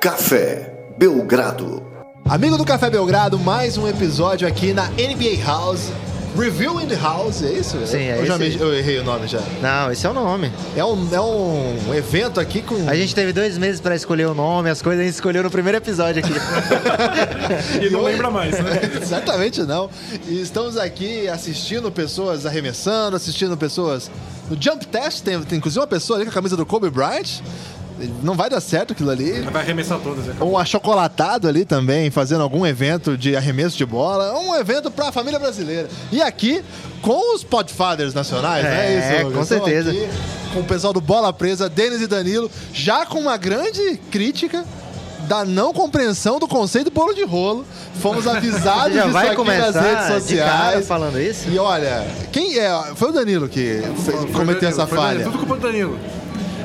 [0.00, 1.82] Café Belgrado.
[2.24, 5.90] Amigo do Café Belgrado, mais um episódio aqui na NBA House.
[6.38, 7.84] Review in the House, é isso?
[7.84, 9.40] Sim, é eu, já me- eu errei o nome já.
[9.60, 10.52] Não, esse é o nome.
[10.76, 12.88] É um, é um evento aqui com.
[12.88, 15.50] A gente teve dois meses pra escolher o nome, as coisas a gente escolheu no
[15.50, 16.32] primeiro episódio aqui.
[17.84, 18.80] E não lembra mais, né?
[19.02, 19.88] Exatamente não.
[20.28, 24.10] E estamos aqui assistindo pessoas arremessando, assistindo pessoas
[24.50, 25.22] no Jump Test.
[25.24, 27.40] Tem, tem inclusive uma pessoa ali com a camisa do Kobe Bryant.
[28.22, 29.40] Não vai dar certo aquilo ali.
[29.42, 30.24] Vai arremessar todas.
[30.26, 30.34] né?
[30.40, 34.38] Um achocolatado ali também, fazendo algum evento de arremesso de bola.
[34.38, 35.88] Um evento pra família brasileira.
[36.12, 36.62] E aqui,
[37.02, 39.22] com os podfathers nacionais, É, né?
[39.22, 39.90] Isso, com certeza.
[39.90, 40.08] aqui
[40.52, 44.64] com o pessoal do Bola Presa, Denis e Danilo, já com uma grande crítica
[45.28, 47.66] da não compreensão do conceito bolo de rolo.
[48.00, 50.86] Fomos avisados já disso vai aqui nas começar redes de sociais.
[50.86, 51.50] falando isso?
[51.50, 52.70] E olha, quem é?
[52.94, 55.18] Foi o Danilo que Foi cometeu Danilo, essa foi falha.
[55.18, 55.98] Danilo, Tudo culpa do Danilo.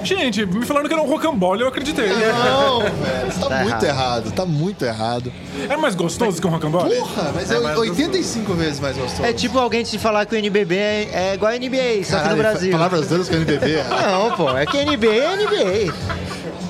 [0.04, 2.10] Gente, me falaram que era um rocambole, eu acreditei.
[2.10, 3.86] Não, velho, isso tá, Tá muito errado.
[3.86, 4.32] errado.
[4.32, 5.34] tá muito errado.
[5.70, 6.96] É mais gostoso que um rocambole?
[6.96, 9.26] Porra, mas é, É mais 85 vezes mais gostoso.
[9.26, 12.24] É tipo alguém te falar que o NBB é, é igual a NBA, só que
[12.24, 12.72] Caralho, no Brasil.
[12.72, 13.84] Palavras duras com NBB.
[13.84, 15.94] Não, pô, é que NBA é NBA.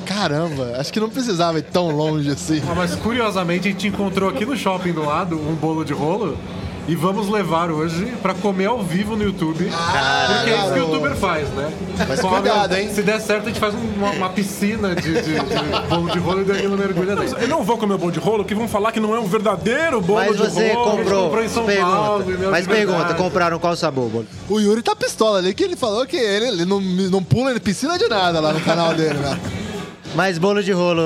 [0.06, 2.62] Caramba, acho que não precisava ir tão longe assim.
[2.70, 6.38] Ah, mas curiosamente a gente encontrou aqui no shopping do lado um bolo de rolo
[6.88, 9.66] e vamos levar hoje pra comer ao vivo no YouTube.
[9.66, 11.72] porque é isso que o youtuber faz, né?
[12.08, 12.90] Mas Come- cuidado, hein?
[12.94, 16.40] Se der certo, a gente faz uma, uma piscina de, de- de bolo de rolo
[16.40, 17.38] e o Danilo mergulha dentro.
[17.40, 19.26] Eu não vou comer o bolo de rolo, que vão falar que não é um
[19.28, 20.98] verdadeiro bolo Mas de você rolo.
[20.98, 21.24] comprou.
[21.26, 21.96] comprou em São pergunta.
[21.96, 24.26] Paulo, Mas pergunta, compraram qual sabor, bolo?
[24.50, 27.60] O Yuri tá pistola ali, que ele falou que ele, ele não, não pula em
[27.60, 29.40] piscina de nada lá no canal dele, né?
[30.16, 31.02] Mas bolo de rolo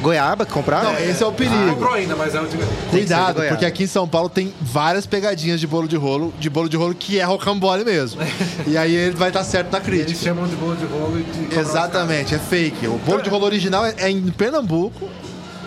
[0.00, 0.92] goiaba que compraram?
[0.92, 1.70] Não, esse é o Não perigo.
[1.70, 2.56] comprou ainda, mas é de...
[2.56, 6.48] De Cuidado, porque aqui em São Paulo tem várias pegadinhas de bolo de rolo, de
[6.48, 8.20] bolo de rolo que é rocambole mesmo.
[8.66, 10.24] e aí ele vai estar certo na Eles crítica.
[10.24, 11.58] chamam de bolo de rolo e de...
[11.58, 12.86] Exatamente, é fake.
[12.88, 15.08] O bolo de rolo original é, é em Pernambuco.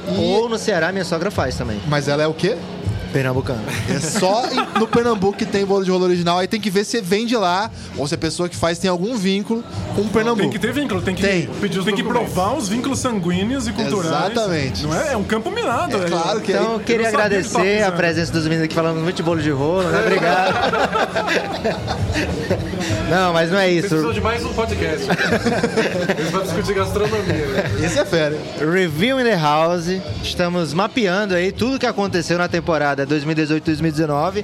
[0.10, 1.80] e- Ou no Ceará, minha sogra faz também.
[1.88, 2.58] Mas ela é o quê?
[3.12, 3.62] Pernambucano.
[3.90, 6.40] É só em- no Pernambuco que tem bolo de rolo original.
[6.40, 9.16] Aí tem que ver se vende lá ou se a pessoa que faz tem algum
[9.18, 9.64] vínculo
[9.96, 10.42] com o Pernambuco.
[10.44, 11.48] Tem que ter vínculo, tem que, Tem.
[11.60, 12.34] pedir os tem que documentos.
[12.34, 14.32] provar os vínculos sanguíneos e culturais.
[14.32, 14.84] Exatamente.
[14.84, 15.14] Não é?
[15.14, 15.98] É um campo minado.
[15.98, 16.84] É claro que Então, eu é.
[16.84, 19.42] queria não sabia que tava agradecer a presença dos meninos aqui falando muito de bolo
[19.42, 20.00] de rolo, né?
[20.02, 20.54] Obrigado.
[23.10, 24.14] não, mas não é Vocês isso.
[24.14, 25.08] de mais um podcast.
[26.18, 27.22] Eles vão discutir gastronomia.
[27.48, 27.64] né?
[27.84, 28.38] Esse é fera.
[28.60, 29.86] Review in the House.
[30.24, 34.44] Estamos mapeando aí tudo que aconteceu na temporada 2018-2019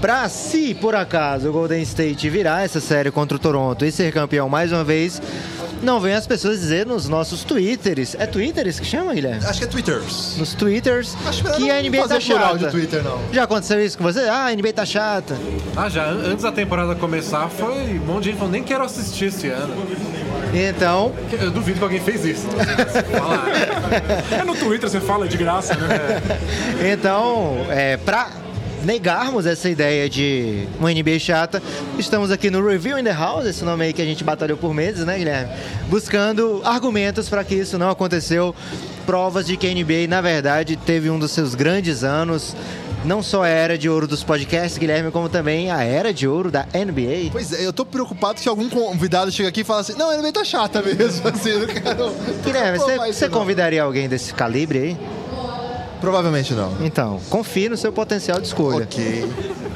[0.00, 4.12] para se por acaso o Golden State virar essa série contra o Toronto e ser
[4.12, 5.20] campeão mais uma vez,
[5.82, 8.14] não venham as pessoas dizer nos nossos twitters.
[8.18, 9.44] É twitters que chama, Guilherme?
[9.44, 10.36] Acho que é Twitters.
[10.38, 12.58] Nos twitters Acho que a NBA tá chata.
[12.58, 13.18] de Twitter, não.
[13.32, 14.20] Já aconteceu isso com você?
[14.20, 15.36] Ah, a NBA tá chata.
[15.76, 18.84] Ah, já an- antes da temporada começar, foi um monte de gente falando, nem quero
[18.84, 19.74] assistir esse ano.
[20.54, 22.46] Então, Eu duvido que alguém fez isso.
[22.48, 23.44] Fala,
[24.40, 26.22] É no Twitter, você fala de graça, né?
[26.92, 28.28] Então, é, para
[28.88, 31.62] negarmos essa ideia de uma NBA chata,
[31.98, 34.72] estamos aqui no Review in the House, esse nome aí que a gente batalhou por
[34.72, 35.52] meses, né, Guilherme?
[35.90, 38.54] Buscando argumentos para que isso não aconteceu,
[39.04, 42.56] provas de que a NBA, na verdade, teve um dos seus grandes anos.
[43.04, 46.50] Não só a era de ouro dos podcasts, Guilherme, como também a era de ouro
[46.50, 47.30] da NBA.
[47.30, 50.22] Pois é, eu tô preocupado se algum convidado chega aqui e fala assim: não, ele
[50.22, 51.28] meio tá chata mesmo.
[51.28, 51.50] Assim.
[52.42, 52.78] Guilherme,
[53.12, 54.96] você, convidaria alguém desse calibre aí?
[56.00, 56.72] Provavelmente não.
[56.80, 58.84] Então, confie no seu potencial de escolha.
[58.84, 59.28] Ok.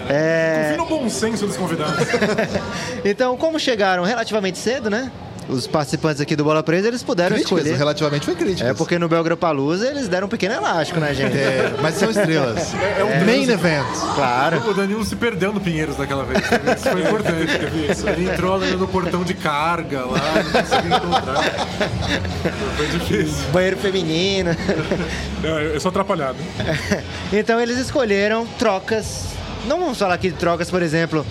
[0.09, 0.75] É...
[0.77, 1.95] Confia no bom senso dos convidados.
[3.05, 5.11] Então, como chegaram relativamente cedo, né?
[5.49, 7.77] Os participantes aqui do Bola Presa, eles puderam Críticas, escolher.
[7.77, 8.71] relativamente foi críticas.
[8.71, 11.37] É porque no Belgrapalusa eles deram um pequeno elástico na gente.
[11.37, 12.73] É, mas são estrelas.
[12.75, 13.87] É o main event.
[14.15, 14.71] Claro.
[14.71, 16.41] O Danilo se perdeu no Pinheiros daquela vez.
[16.41, 18.11] Isso foi importante.
[18.17, 21.43] Ele entrou ali no portão de carga lá, não conseguiu encontrar.
[22.77, 23.45] Foi difícil.
[23.53, 24.51] Banheiro feminino.
[25.43, 26.39] É, eu sou atrapalhado.
[27.33, 29.25] Então eles escolheram trocas.
[29.67, 31.25] Não vamos falar aqui de trocas, por exemplo,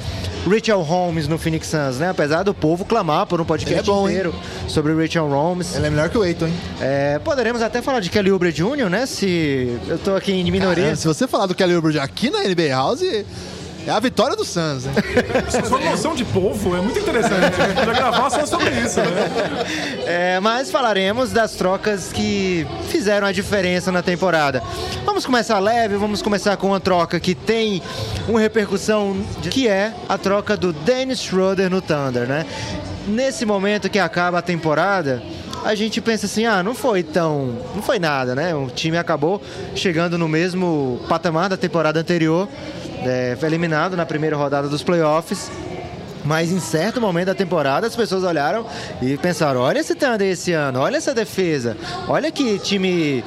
[0.48, 2.10] Richard Holmes no Phoenix Suns, né?
[2.10, 4.16] Apesar do povo clamar por um podcast é bom, hein?
[4.16, 4.36] inteiro
[4.68, 5.76] sobre Richard Holmes.
[5.76, 6.54] Ele é melhor que o Eiton, hein?
[6.80, 9.06] É, poderemos até falar de Kelly Oubre Jr., né?
[9.06, 10.76] Se eu tô aqui em minoria.
[10.76, 13.02] Caramba, se você falar do Kelly Oubre aqui na NBA House,
[13.86, 14.94] é a vitória do Suns, né?
[15.68, 17.58] Sua noção de povo é muito interessante.
[17.86, 19.66] Já gravar só sobre isso, né?
[20.06, 24.62] É, mas falaremos das trocas que fizeram a diferença na temporada.
[25.06, 27.82] Vamos começar leve, vamos começar com uma troca que tem
[28.28, 29.18] uma repercussão
[29.50, 32.46] que é a troca do Dennis Schroeder no Thunder, né?
[33.08, 35.24] Nesse momento que acaba a temporada,
[35.64, 38.54] a gente pensa assim, ah, não foi tão, não foi nada, né?
[38.54, 39.42] O time acabou
[39.76, 42.48] chegando no mesmo patamar da temporada anterior,
[43.04, 45.52] é, foi eliminado na primeira rodada dos playoffs.
[46.24, 48.66] Mas em certo momento da temporada as pessoas olharam
[49.02, 51.76] e pensaram: olha esse Thunder esse ano, olha essa defesa,
[52.08, 53.24] olha que time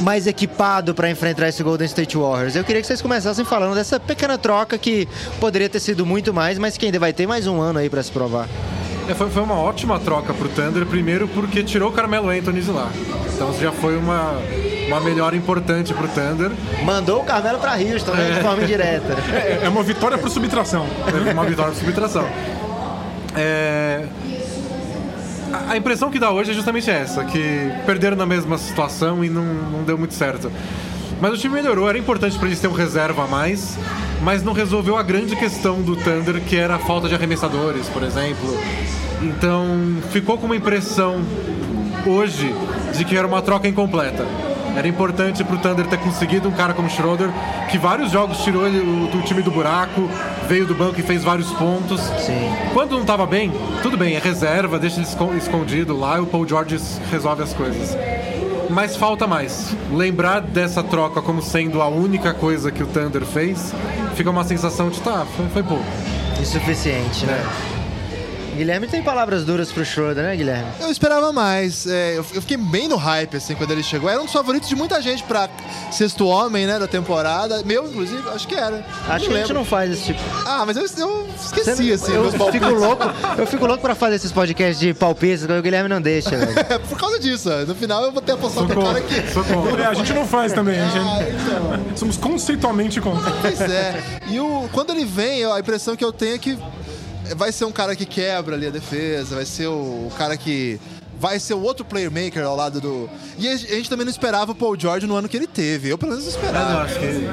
[0.00, 2.56] mais equipado para enfrentar esse Golden State Warriors.
[2.56, 5.08] Eu queria que vocês começassem falando dessa pequena troca que
[5.38, 8.02] poderia ter sido muito mais, mas que ainda vai ter mais um ano aí para
[8.02, 8.48] se provar.
[9.10, 12.70] É, foi, foi uma ótima troca pro Thunder, primeiro porque tirou o Carmelo Anthony de
[12.70, 12.88] lá.
[13.34, 14.34] Então já foi uma,
[14.86, 16.50] uma melhora importante pro Thunder.
[16.84, 19.16] Mandou o Carmelo para Houston, né, de forma indireta.
[19.34, 20.86] É, é uma vitória por subtração.
[21.28, 22.26] É uma vitória por subtração.
[23.36, 24.04] É,
[25.52, 29.28] a- A impressão que dá hoje é justamente essa, que perderam na mesma situação e
[29.30, 30.50] não, não deu muito certo.
[31.20, 33.76] Mas o time melhorou, era importante para eles ter um reserva a mais,
[34.22, 38.02] mas não resolveu a grande questão do Thunder, que era a falta de arremessadores, por
[38.02, 38.58] exemplo.
[39.22, 39.66] Então
[40.10, 41.20] ficou com uma impressão
[42.06, 42.54] hoje
[42.96, 44.26] de que era uma troca incompleta.
[44.76, 47.28] Era importante pro Thunder ter conseguido um cara como Schroeder,
[47.70, 50.08] que vários jogos tirou o, do time do buraco,
[50.48, 52.00] veio do banco e fez vários pontos.
[52.24, 52.48] Sim.
[52.72, 53.52] Quando não tava bem,
[53.82, 56.78] tudo bem, é reserva, deixa ele escon- escondido lá e o Paul George
[57.10, 57.96] resolve as coisas.
[58.70, 59.74] Mas falta mais.
[59.92, 63.74] Lembrar dessa troca como sendo a única coisa que o Thunder fez,
[64.14, 65.84] fica uma sensação de tá, foi, foi pouco.
[66.40, 67.44] Insuficiente, né?
[68.56, 70.66] Guilherme tem palavras duras pro Schroeder, né, Guilherme?
[70.80, 71.86] Eu esperava mais.
[71.86, 74.08] É, eu, fiquei bem no hype, assim, quando ele chegou.
[74.10, 75.48] Era um dos favoritos de muita gente pra
[75.90, 77.62] sexto homem, né, da temporada.
[77.64, 78.84] Meu, inclusive, acho que era.
[79.08, 80.20] Acho que a gente não faz esse tipo.
[80.46, 83.04] Ah, mas eu, eu esqueci, Você- assim, eu fico louco,
[83.38, 86.50] eu fico louco pra fazer esses podcasts de palpites, que o Guilherme não deixa, velho.
[86.70, 87.48] É por causa disso.
[87.66, 89.78] No final eu vou ter apostado no Socorro, cara socorro.
[89.80, 90.78] É, a gente não faz também.
[90.78, 91.96] A gente, Ah, então.
[91.96, 93.30] somos conceitualmente contra.
[93.40, 94.00] Pois é.
[94.28, 96.58] E o, quando ele vem, a impressão que eu tenho é que
[97.34, 100.80] vai ser um cara que quebra ali a defesa, vai ser o, o cara que.
[101.20, 103.08] Vai ser o outro playmaker ao lado do.
[103.38, 105.90] E a gente também não esperava o Paul George no ano que ele teve.
[105.90, 106.82] Eu, pelo menos, não esperava.
[106.82, 107.30] acho que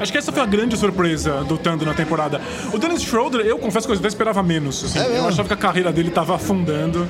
[0.00, 2.40] Acho que essa foi a grande surpresa do Thunder na temporada.
[2.72, 4.82] O Dennis Schroeder, eu confesso que eu até esperava menos.
[4.82, 4.98] assim.
[4.98, 7.06] É eu achava que a carreira dele estava afundando.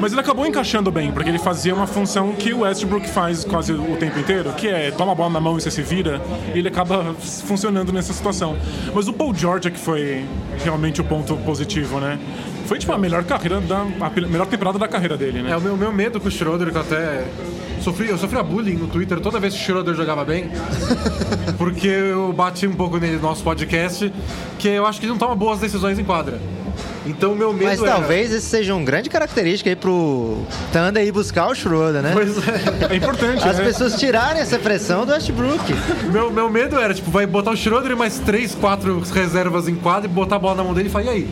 [0.00, 3.72] Mas ele acabou encaixando bem, porque ele fazia uma função que o Westbrook faz quase
[3.72, 6.20] o tempo inteiro, que é toma a bola na mão e você se vira,
[6.52, 7.14] e ele acaba
[7.46, 8.56] funcionando nessa situação.
[8.92, 10.24] Mas o Paul George é que foi
[10.64, 12.18] realmente o ponto positivo, né?
[12.66, 15.50] Foi tipo a melhor carreira da a melhor temporada da carreira dele, né?
[15.50, 17.24] É o meu, meu medo com o Schroeder, que eu até
[17.80, 20.50] sofri, eu sofria bullying no Twitter toda vez que o Schroeder jogava bem.
[21.58, 24.12] porque eu bati um pouco nele no nosso podcast,
[24.58, 26.40] que eu acho que ele não toma boas decisões em quadra.
[27.06, 30.38] Então o meu medo Mas era- talvez esse seja uma grande característica aí pro
[30.72, 32.10] Thunder ir buscar o Schroeder, né?
[32.14, 32.94] Pois é.
[32.94, 33.64] É importante, As né?
[33.64, 35.74] pessoas tirarem essa pressão do Westbrook.
[36.10, 39.74] Meu, meu medo era, tipo, vai botar o Schroeder e mais três, quatro reservas em
[39.74, 41.28] quadra e botar a bola na mão dele e falar, e aí?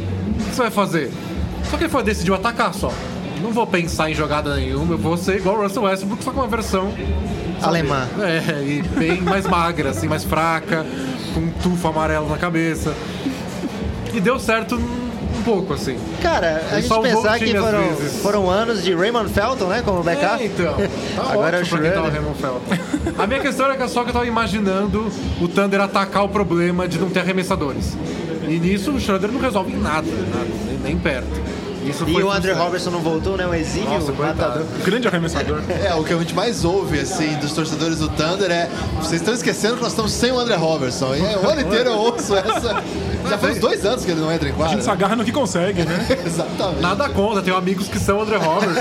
[0.52, 1.10] O que você vai fazer?
[1.70, 2.92] Só que ele foi, decidiu atacar só.
[3.40, 6.40] Não vou pensar em jogada nenhuma, eu vou ser igual o Russell Westbrook, só com
[6.40, 6.92] uma versão?
[7.62, 8.06] Alemã.
[8.20, 10.84] É, e bem mais magra, assim, mais fraca,
[11.32, 12.94] com um tufo amarelo na cabeça.
[14.12, 15.96] E deu certo um pouco, assim.
[16.20, 19.80] Cara, a Ele gente pensar o que foram, foram anos de Raymond Felton, né?
[19.82, 20.42] Como backup.
[20.42, 20.74] É, então.
[21.16, 22.12] Tá Agora é o tá o Schroeder.
[22.12, 22.60] Raymond Felton.
[23.22, 25.10] A minha questão era que só que eu tava imaginando
[25.40, 27.96] o Thunder atacar o problema de não ter arremessadores.
[28.48, 31.28] E nisso o Schroeder não resolve em nada, nada nem, nem perto.
[31.84, 32.52] Isso E o André.
[32.52, 33.44] Robertson não voltou, né?
[33.44, 34.62] Um exímio Nossa, matador.
[34.84, 35.60] Grande arremessador.
[35.84, 38.68] É, o que a gente mais ouve, assim, dos torcedores do Thunder é
[39.00, 41.12] vocês estão esquecendo que nós estamos sem o André Robertson.
[41.16, 42.82] E é, o ano inteiro eu ouço essa.
[43.28, 44.92] Já faz dois anos que ele não entra em A gente se quadra.
[44.92, 46.06] agarra no que consegue, né?
[46.24, 46.80] Exatamente.
[46.80, 48.80] Nada contra, tenho amigos que são André Robertson,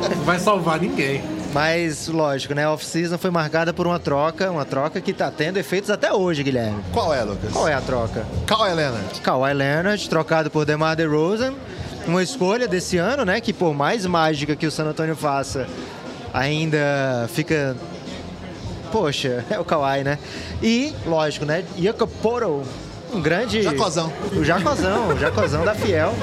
[0.00, 1.22] mas não vai salvar ninguém.
[1.58, 2.66] Mas, lógico, né?
[2.66, 6.44] A off-season foi marcada por uma troca, uma troca que tá tendo efeitos até hoje,
[6.44, 6.80] Guilherme.
[6.92, 7.52] Qual é, Lucas?
[7.52, 8.24] Qual é a troca?
[8.46, 9.20] Kawhi Leonard.
[9.20, 11.54] Kawhi Leonard, trocado por DeMar DeRozan.
[12.06, 13.40] Uma escolha desse ano, né?
[13.40, 15.66] Que por mais mágica que o San Antonio faça,
[16.32, 17.76] ainda fica...
[18.92, 20.16] Poxa, é o Kawhi, né?
[20.62, 21.64] E, lógico, né?
[21.76, 22.62] Jakob Porto,
[23.12, 23.62] um grande...
[23.62, 24.12] Jacozão.
[24.32, 26.14] O Jacozão, o Jacozão da Fiel.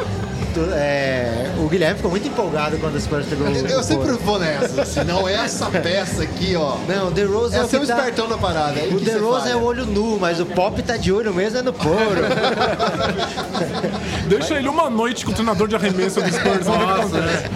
[0.55, 4.13] Tu- é, o Guilherme ficou muito empolgado quando o Spurs pegou o Eu, eu sempre
[4.13, 6.77] vou nessa, assim, não é essa peça aqui, ó.
[6.87, 7.83] Não, o DeRozan é É o que tá...
[7.97, 8.79] espertão da parada.
[8.79, 9.51] é O DeRozan falha.
[9.51, 11.99] é o olho nu, mas o Pop tá de olho mesmo é no Poro.
[14.27, 16.59] Deixa ele uma noite com o treinador de arremesso do Spurs.
[16.59, 17.49] que Nossa, né?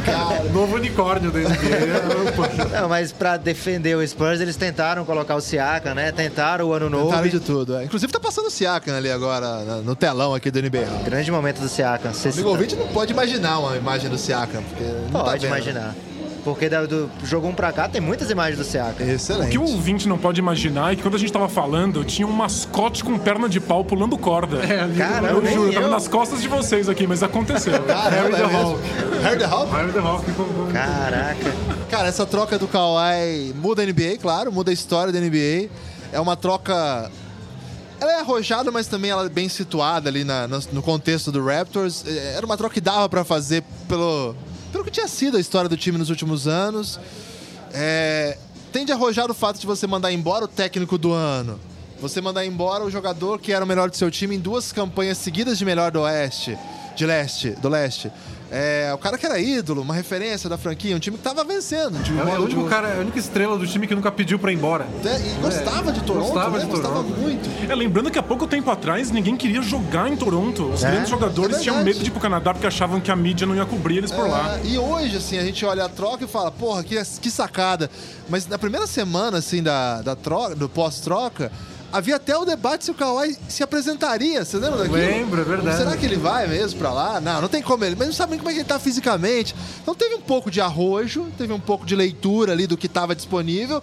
[0.53, 2.81] Novo unicórnio da NBA.
[2.81, 6.11] Não, mas pra defender o Spurs, eles tentaram colocar o Siaka, né?
[6.11, 7.09] Tentaram o ano novo.
[7.11, 7.77] Tentaram de tudo.
[7.77, 7.85] é.
[7.85, 10.85] Inclusive tá passando o Siakam ali agora no telão aqui do NBA.
[11.05, 12.13] Grande momento do Siaka.
[12.13, 14.63] Você O amigo ouvinte não pode imaginar uma imagem do Siakam,
[15.11, 15.55] tá Pode vendo.
[15.55, 15.95] imaginar.
[16.43, 19.03] Porque do, do jogo 1 pra cá tem muitas imagens do Siaka.
[19.03, 19.57] O que Excelente.
[19.57, 23.03] o ouvinte não pode imaginar é que quando a gente tava falando, tinha um mascote
[23.03, 24.59] com perna de pau pulando corda.
[24.97, 25.91] Cara, eu nem juro, tava eu.
[25.91, 27.81] nas costas de vocês aqui, mas aconteceu.
[27.83, 28.61] Caramba, Harry the é.
[28.61, 28.81] Hulk.
[29.21, 29.71] Harry the Hulk?
[29.71, 30.01] Harry the
[30.33, 30.71] com...
[30.71, 31.55] Caraca.
[31.89, 35.69] Cara, essa troca do Kawhi muda a NBA, claro, muda a história da NBA.
[36.11, 37.11] É uma troca
[37.99, 42.03] ela é arrojada, mas também ela é bem situada ali na- no, contexto do Raptors.
[42.07, 44.35] É, Era uma troca que dava pra fazer pelo,
[44.71, 46.99] pelo que tinha sido a história do time nos últimos anos.
[47.73, 48.37] É,
[48.71, 51.59] tende a arrojar o fato de você mandar embora o técnico do ano.
[52.01, 55.17] Você mandar embora o jogador que era o melhor do seu time em duas campanhas
[55.17, 56.57] seguidas de melhor do Oeste,
[56.99, 58.11] de leste, do leste.
[58.51, 61.97] É, o cara que era ídolo, uma referência da franquia, um time que tava vencendo.
[62.03, 63.95] De um É o de único um- cara, é a única estrela do time que
[63.95, 64.85] nunca pediu pra ir embora.
[65.05, 66.65] É, e gostava de Toronto, gostava né?
[66.65, 67.17] de Gostava Toronto.
[67.21, 67.71] muito.
[67.71, 70.65] É, lembrando que há pouco tempo atrás ninguém queria jogar em Toronto.
[70.73, 71.95] Os É, grandes jogadores é tinham verdade.
[71.95, 74.27] medo de ir pro Canadá porque achavam que a mídia não ia cobrir eles por
[74.27, 74.57] lá.
[74.57, 77.89] É, e hoje, assim, a gente olha a troca e fala, porra, que, que sacada.
[78.27, 81.49] Mas na primeira semana, assim, da, da troca, do pós-troca,
[81.91, 84.43] havia até o debate se o Kawhi se apresentaria.
[84.43, 84.95] Você lembra daquilo?
[84.95, 85.77] Lembro, é verdade.
[85.77, 87.19] Será que ele vai mesmo pra lá?
[87.19, 87.95] Não, não tem como ele.
[87.95, 89.55] Mas não sabe nem como é que ele tá fisicamente.
[89.81, 93.15] Então teve um pouco de arrojo, teve um pouco de leitura ali do que estava
[93.15, 93.81] disponível.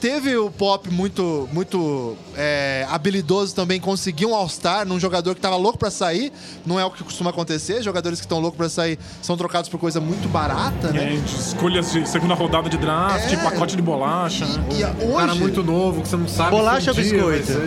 [0.00, 5.56] Teve o Pop muito, muito é, habilidoso também, conseguiu um All-Star num jogador que tava
[5.56, 6.32] louco pra sair.
[6.64, 7.82] Não é o que costuma acontecer.
[7.82, 11.16] Jogadores que estão loucos pra sair são trocados por coisa muito barata, né?
[11.16, 13.36] É, de segunda rodada de draft, É.
[13.36, 14.46] pacote de bolacha.
[14.46, 14.64] né?
[14.70, 17.52] E Um cara hoje, muito novo, que você não sabe Bolacha um ou biscoito?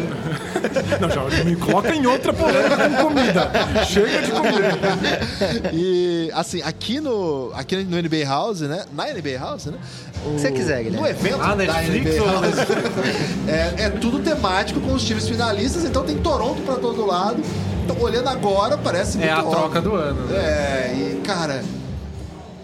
[1.01, 3.51] Não, já me coloca em outra polêmica com comida.
[3.85, 5.69] Chega de comida.
[5.73, 8.85] E assim, aqui no, aqui no NBA House, né?
[8.93, 9.77] Na NBA House, né?
[10.25, 11.01] O- você quiser, Guilherme.
[11.01, 12.22] No evento Ah, da Netflix NBA
[13.47, 17.41] é, é tudo temático com os times finalistas, então tem Toronto pra todo lado.
[17.83, 19.51] Então, olhando agora, parece muito É a óbvio.
[19.51, 20.21] troca do ano.
[20.27, 20.37] né?
[20.37, 21.63] É, e cara,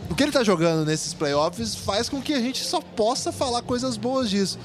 [0.10, 3.62] o que ele tá jogando nesses playoffs faz com que a gente só possa falar
[3.62, 4.58] coisas boas disso.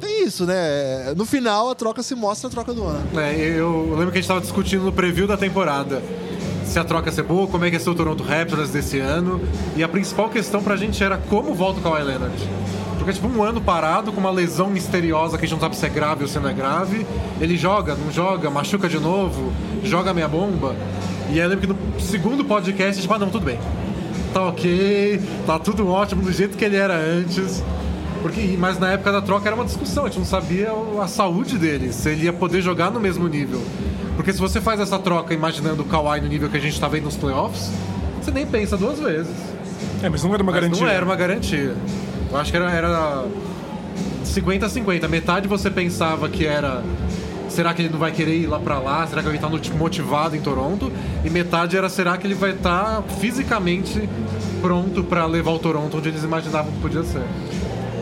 [0.00, 1.12] Tem isso, né?
[1.16, 3.06] No final, a troca se mostra a troca do ano.
[3.20, 6.02] É, eu lembro que a gente tava discutindo no preview da temporada
[6.64, 8.98] se a troca ia ser boa, como é que ia ser o Toronto Raptors desse
[8.98, 9.40] ano.
[9.76, 12.34] E a principal questão pra gente era como volta o Kawhi Leonard.
[13.00, 15.86] Porque, tipo, um ano parado com uma lesão misteriosa que a gente não sabe se
[15.86, 17.06] é grave ou se não é grave.
[17.40, 19.50] Ele joga, não joga, machuca de novo,
[19.82, 20.76] joga meia bomba.
[21.30, 23.58] E aí eu lembro que no segundo podcast, tipo, ah, não, tudo bem.
[24.34, 27.64] Tá ok, tá tudo ótimo do jeito que ele era antes.
[28.20, 30.68] Porque, mas na época da troca era uma discussão, a gente não sabia
[31.02, 33.62] a saúde dele, se ele ia poder jogar no mesmo nível.
[34.14, 36.86] Porque se você faz essa troca imaginando o Kawhi no nível que a gente tá
[36.86, 37.70] vendo nos playoffs,
[38.20, 39.32] você nem pensa duas vezes.
[40.02, 40.84] É, mas não era uma Mas garantia.
[40.84, 41.74] não era uma garantia.
[42.30, 43.24] Eu acho que era, era
[44.24, 45.08] 50-50.
[45.08, 46.82] Metade você pensava que era.
[47.48, 49.04] Será que ele não vai querer ir lá pra lá?
[49.08, 50.92] Será que ele tá motivado em Toronto?
[51.24, 54.08] E metade era será que ele vai estar fisicamente
[54.60, 57.24] pronto pra levar o Toronto onde eles imaginavam que podia ser.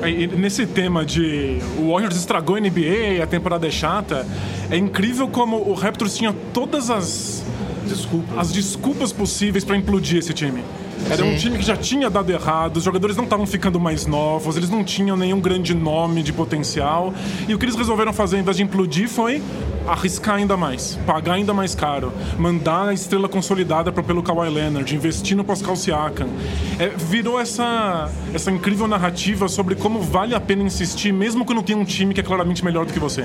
[0.07, 4.27] E nesse tema de o Warriors estragou a NBA a temporada é chata,
[4.71, 7.43] é incrível como o Raptors tinha todas as
[7.89, 10.63] desculpas, as desculpas possíveis pra implodir esse time.
[11.11, 11.37] Era um Sim.
[11.37, 14.85] time que já tinha dado errado, os jogadores não estavam ficando mais novos, eles não
[14.85, 17.15] tinham nenhum grande nome de potencial.
[17.49, 19.43] E o que eles resolveram fazer, ao invés de implodir, foi
[19.87, 24.95] arriscar ainda mais, pagar ainda mais caro, mandar a estrela consolidada para pelo Kawhi Leonard,
[24.95, 26.29] investir no Pascal Siakam.
[26.79, 31.75] É, virou essa, essa incrível narrativa sobre como vale a pena insistir, mesmo quando tem
[31.75, 33.25] um time que é claramente melhor do que você.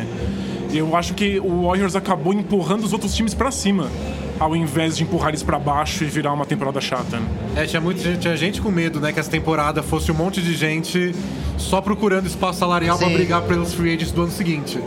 [0.72, 3.92] E eu acho que o Warriors acabou empurrando os outros times para cima,
[4.40, 7.18] ao invés de empurrar eles para baixo e virar uma temporada chata.
[7.18, 7.26] né?
[7.56, 10.42] É, tinha, muito, gente- tinha gente com medo, né, que essa temporada fosse um monte
[10.42, 11.14] de gente
[11.58, 13.14] só procurando espaço salarial pra Sim.
[13.14, 14.80] brigar pelos free agents do ano seguinte.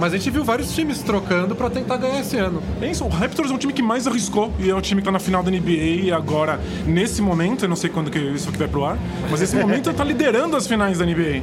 [0.00, 2.60] Mas a gente viu vários times trocando pra tentar ganhar esse ano.
[2.82, 5.04] É isso, o Raptors é um time que mais arriscou e é o time que
[5.04, 8.48] tá na final da NBA e agora, nesse momento, eu não sei quando que isso
[8.48, 8.98] aqui vai pro ar,
[9.30, 11.42] mas nesse momento tá liderando as finais da NBA.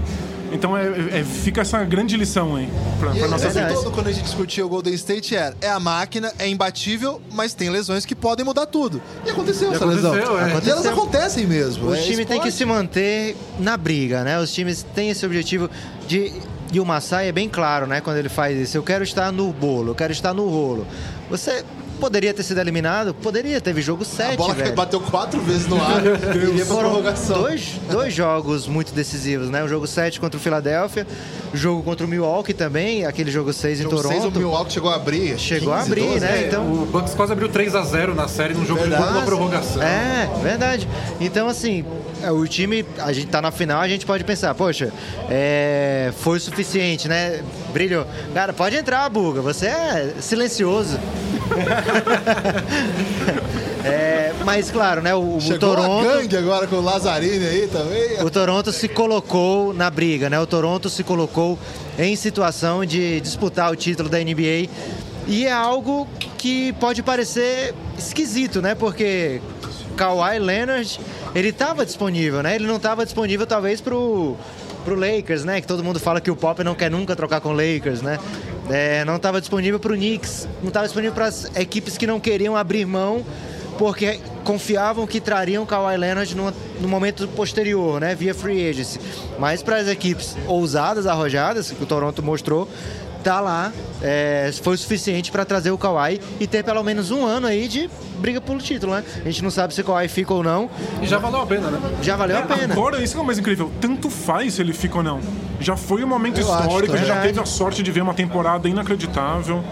[0.51, 2.67] Então é, é- fica essa grande lição aí
[2.99, 3.73] pra, pra o nossa tempo verdade.
[3.75, 7.53] todo, quando a gente discutia o Golden State, era é a máquina, é imbatível, mas
[7.53, 9.01] tem lesões que podem mudar tudo.
[9.25, 10.37] E aconteceu E essa aconteceu, lesão.
[10.39, 10.41] é.
[10.41, 10.91] E elas Aconteceu.
[10.91, 11.89] acontecem mesmo.
[11.89, 12.51] O é time tem que esporte.
[12.53, 14.39] se manter na briga, né?
[14.39, 15.69] Os times têm esse objetivo
[16.07, 16.33] de.
[16.73, 17.99] E o Massai é bem claro, né?
[17.99, 18.77] Quando ele faz isso.
[18.77, 20.87] Eu quero estar no bolo, eu quero estar no rolo.
[21.29, 21.65] Você
[22.01, 23.13] poderia ter sido eliminado?
[23.13, 23.61] Poderia.
[23.61, 24.73] Teve jogo 7, A bola velho.
[24.75, 26.01] bateu quatro vezes no ar
[26.55, 27.37] e Foram prorrogação.
[27.41, 29.63] dois, dois jogos muito decisivos, né?
[29.63, 31.05] O jogo 7 contra o Philadelphia,
[31.53, 34.39] o jogo contra o Milwaukee também, aquele jogo 6 em Jogo seis, o Toronto.
[34.39, 35.37] Milwaukee chegou a abrir.
[35.39, 36.41] Chegou a 15, abrir, 12, né?
[36.43, 36.47] é.
[36.47, 39.07] Então- O Bucks quase abriu 3 a 0 na série num jogo de Verdade.
[39.07, 39.81] dupla prorrogação.
[39.83, 40.87] É, verdade.
[41.19, 41.85] Então, assim,
[42.23, 44.91] é, o time, a gente tá na final, a gente pode pensar, poxa,
[45.29, 47.41] é, foi o suficiente, né?
[47.71, 48.05] Brilhou.
[48.33, 50.99] Cara, pode entrar, Buga, você é silencioso.
[53.83, 55.13] É, mas, claro, né?
[55.15, 56.07] O, o Chegou a Toronto.
[56.07, 58.23] gangue agora com o Lazzarini aí também.
[58.23, 60.39] O Toronto se colocou na briga, né?
[60.39, 61.57] O Toronto se colocou
[61.97, 64.69] em situação de disputar o título da NBA.
[65.27, 68.75] E é algo que pode parecer esquisito, né?
[68.75, 69.41] Porque
[69.95, 70.99] Kawhi Leonard,
[71.33, 72.55] ele estava disponível, né?
[72.55, 74.35] Ele não estava disponível talvez pro
[74.83, 75.61] pro Lakers, né?
[75.61, 78.17] Que todo mundo fala que o Pop não quer nunca trocar com o Lakers, né?
[78.71, 82.19] É, não estava disponível para o Knicks, não estava disponível para as equipes que não
[82.19, 83.25] queriam abrir mão
[83.77, 88.99] porque confiavam que trariam Kawhi Leonard no, no momento posterior, né, via free agency.
[89.39, 92.67] Mas para as equipes ousadas, arrojadas, que o Toronto mostrou,
[93.21, 97.25] tá lá, é, foi o suficiente para trazer o Kawhi e ter pelo menos um
[97.25, 99.03] ano aí de briga pelo título, né?
[99.21, 100.69] A gente não sabe se o Kawhi fica ou não.
[101.01, 101.79] E já valeu a pena, né?
[102.01, 102.73] Já valeu a pena.
[102.73, 103.71] Agora, isso que é o mais incrível.
[103.81, 105.19] Tanto faz se ele fica ou não.
[105.59, 108.01] Já foi um momento Eu acho histórico, a gente já teve a sorte de ver
[108.01, 109.63] uma temporada inacreditável.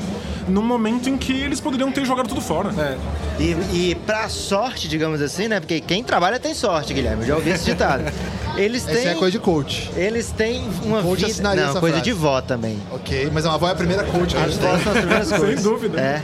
[0.48, 2.72] Num momento em que eles poderiam ter jogado tudo fora.
[2.76, 2.98] É.
[3.40, 5.60] E, e pra sorte, digamos assim, né?
[5.60, 7.22] Porque quem trabalha tem sorte, Guilherme.
[7.24, 8.04] Eu já ouvi esse ditado.
[8.60, 8.96] Eles têm.
[8.98, 9.90] Essa é coisa de coach.
[9.96, 11.32] Eles têm uma Coach vida.
[11.32, 12.10] assinaria Não, essa coisa frase.
[12.12, 12.78] de vó também.
[12.92, 14.70] Ok, mas a avó é a primeira coach que a As gente tem.
[14.70, 15.64] vós são as primeiras Sem coisas.
[15.64, 16.00] dúvida.
[16.02, 16.22] É.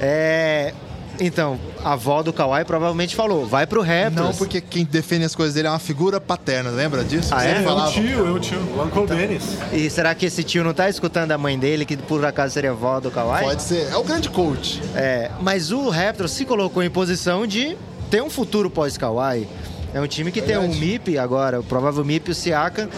[0.00, 0.74] É,
[1.20, 4.14] Então, a avó do Kawhi provavelmente falou: vai pro Raptors.
[4.14, 7.30] Não, porque quem defende as coisas dele é uma figura paterna, lembra disso?
[7.34, 7.56] Ah, é?
[7.56, 7.90] É o falava.
[7.90, 8.58] tio, é o tio.
[8.76, 9.42] O Uncle Dennis.
[9.72, 12.70] E será que esse tio não tá escutando a mãe dele, que por acaso seria
[12.70, 13.42] avó do Kawhi?
[13.42, 13.88] Pode ser.
[13.90, 14.80] É o grande coach.
[14.94, 17.76] É, mas o Raptors se colocou em posição de
[18.08, 19.48] ter um futuro pós-Kawhi.
[19.94, 20.80] É um time que tem um Verdade.
[20.80, 22.88] MIP agora, o provável MIP, o Siakam,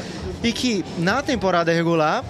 [0.42, 2.24] e que na temporada regular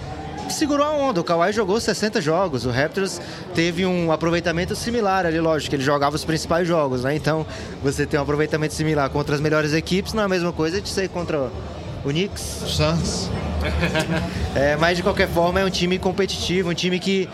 [0.49, 1.21] segurou a onda.
[1.21, 3.19] O Kawhi jogou 60 jogos, o Raptors
[3.55, 7.15] teve um aproveitamento similar ali, lógico, ele jogava os principais jogos, né?
[7.15, 7.45] Então,
[7.81, 10.89] você ter um aproveitamento similar contra as melhores equipes não é a mesma coisa de
[10.89, 11.49] ser contra
[12.03, 13.29] o Knicks, Suns.
[14.55, 17.29] é, mas de qualquer forma é um time competitivo, um time que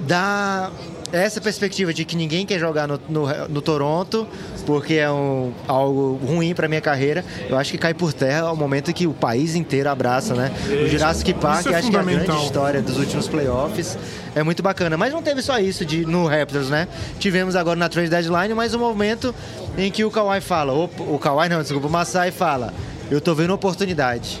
[0.00, 0.70] dá
[1.12, 4.26] essa perspectiva de que ninguém quer jogar no, no, no Toronto
[4.64, 7.24] porque é um, algo ruim para minha carreira.
[7.48, 10.50] Eu acho que cai por terra ao momento que o país inteiro abraça, né?
[10.84, 13.98] O Jurassic Park, é acho que é a grande história dos últimos playoffs.
[14.34, 14.96] É muito bacana.
[14.96, 16.88] Mas não teve só isso de, no Raptors, né?
[17.18, 19.34] Tivemos agora na trade deadline mais um momento
[19.76, 22.72] em que o Kawhi fala, o, o Kawhi não, desculpa, o Masai fala,
[23.10, 24.40] eu tô vendo uma oportunidade.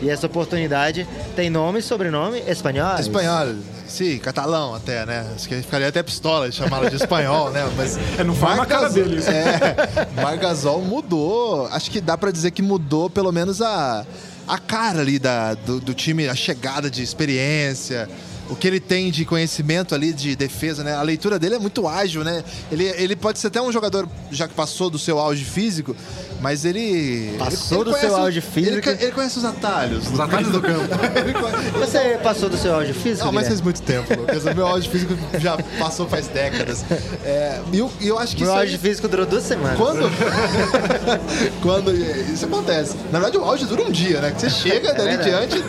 [0.00, 2.98] E essa oportunidade tem nome e sobrenome espanhol.
[2.98, 3.54] Espanhol.
[3.92, 5.30] Sim, catalão até, né?
[5.36, 7.70] Acho que ficaria até pistola de chamá-lo de espanhol, né?
[7.76, 9.20] Mas É, não fala na cara dele.
[9.28, 11.66] É, Margasol mudou.
[11.66, 14.06] Acho que dá pra dizer que mudou pelo menos a,
[14.48, 18.08] a cara ali da, do, do time, a chegada de experiência.
[18.52, 20.94] O que ele tem de conhecimento ali de defesa, né?
[20.94, 22.44] A leitura dele é muito ágil, né?
[22.70, 25.96] Ele, ele pode ser até um jogador já que passou do seu auge físico,
[26.40, 27.34] mas ele.
[27.38, 28.88] Passou ele do conhece seu auge físico.
[28.90, 30.06] Ele, ele conhece os atalhos.
[30.10, 30.82] Os atalhos do campo.
[31.16, 31.32] Ele
[31.78, 33.24] Você passou do seu áudio físico?
[33.24, 34.44] não, mas faz muito tempo, Lucas.
[34.44, 36.84] O meu áudio físico já passou faz décadas.
[37.24, 39.76] É, e eu, eu acho que Meu isso aí- físico durou duas semanas.
[39.78, 40.10] Quando...
[41.62, 42.96] Quando isso acontece.
[43.10, 44.30] Na verdade, o auge dura um dia, né?
[44.32, 45.56] Que você chega dali verdade.
[45.62, 45.64] diante.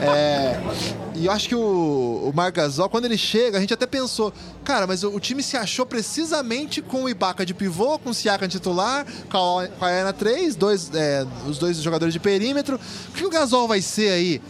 [0.00, 0.58] é,
[1.24, 4.30] E eu acho que o, o Margasol, quando ele chega, a gente até pensou,
[4.62, 8.14] cara, mas o, o time se achou precisamente com o Ibaka de pivô, com o
[8.14, 12.78] Siakam titular, com a, com a Ana 3, dois, é, os dois jogadores de perímetro.
[13.08, 14.42] O que o Gasol vai ser aí?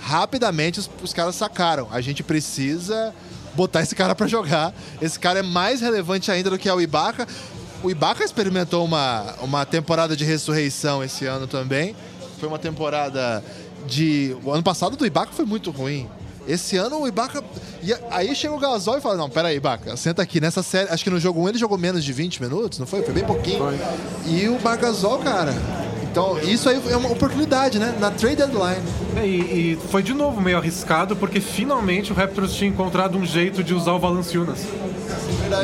[0.00, 1.88] Rapidamente os, os caras sacaram.
[1.90, 3.12] A gente precisa
[3.56, 4.72] botar esse cara pra jogar.
[5.02, 7.26] Esse cara é mais relevante ainda do que é o Ibaka.
[7.82, 11.96] O Ibaka experimentou uma, uma temporada de ressurreição esse ano também.
[12.38, 13.42] Foi uma temporada
[13.88, 14.36] de.
[14.44, 16.08] O ano passado do Ibaka foi muito ruim.
[16.50, 17.42] Esse ano o Ibaka.
[17.82, 20.40] E aí chega o Gasol e fala: Não, peraí, Ibaka, senta aqui.
[20.40, 23.02] Nessa série, acho que no jogo 1 ele jogou menos de 20 minutos, não foi?
[23.02, 23.58] Foi bem pouquinho.
[24.26, 25.54] E o Margasol, cara.
[26.10, 27.94] Então, isso aí é uma oportunidade, né?
[28.00, 28.82] Na trade deadline.
[29.16, 29.38] É, E,
[29.74, 33.72] e foi de novo meio arriscado, porque finalmente o Raptors tinha encontrado um jeito de
[33.72, 34.58] usar o Valanciunas.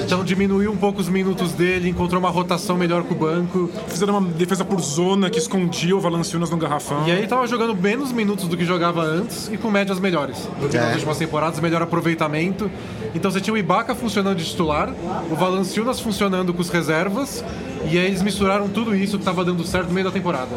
[0.05, 3.71] Então diminuiu um pouco os minutos dele, encontrou uma rotação melhor com o banco.
[3.89, 7.07] Fizeram uma defesa por zona que escondia o Valanciunas no garrafão.
[7.07, 10.69] E aí tava jogando menos minutos do que jogava antes e com médias melhores do
[10.69, 10.81] que É.
[10.81, 12.71] nas últimas temporadas, melhor aproveitamento.
[13.15, 14.93] Então você tinha o Ibaka funcionando de titular,
[15.31, 17.45] o Valanciunas funcionando com os reservas,
[17.91, 20.55] e aí eles misturaram tudo isso que tava dando certo no meio da temporada.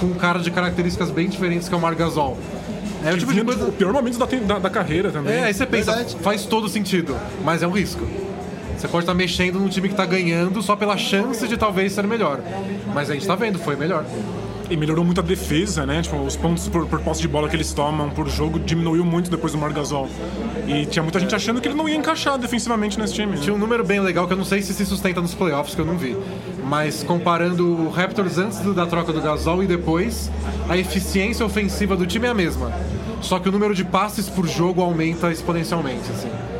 [0.00, 2.36] Com um cara de características bem diferentes que é o Margasol.
[3.04, 3.64] É o tipo de coisa.
[3.66, 5.34] o pior momento da, da, da carreira também.
[5.34, 6.16] É, aí você pensa, Verdade.
[6.20, 8.06] faz todo sentido, mas é um risco.
[8.82, 12.04] Você pode estar mexendo num time que tá ganhando só pela chance de talvez ser
[12.04, 12.40] melhor.
[12.92, 14.04] Mas a gente tá vendo, foi melhor.
[14.68, 16.02] E melhorou muito a defesa, né?
[16.02, 19.30] Tipo, os pontos por, por posse de bola que eles tomam por jogo diminuiu muito
[19.30, 20.08] depois do Margasol.
[20.66, 23.36] E tinha muita gente achando que ele não ia encaixar defensivamente nesse time.
[23.36, 23.38] né?
[23.40, 25.80] Tinha um número bem legal que eu não sei se se sustenta nos playoffs, que
[25.80, 26.16] eu não vi.
[26.64, 30.28] Mas comparando o Raptors antes da troca do Gasol e depois,
[30.68, 32.72] a eficiência ofensiva do time é a mesma.
[33.20, 36.51] Só que o número de passes por jogo aumenta exponencialmente, assim.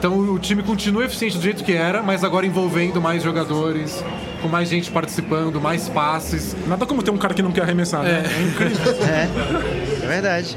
[0.00, 4.02] Então o time continua eficiente do jeito que era, mas agora envolvendo mais jogadores,
[4.40, 6.56] com mais gente participando, mais passes.
[6.66, 8.22] Nada como ter um cara que não quer arremessar, né?
[8.24, 8.94] É incrível.
[9.06, 10.56] É, é verdade.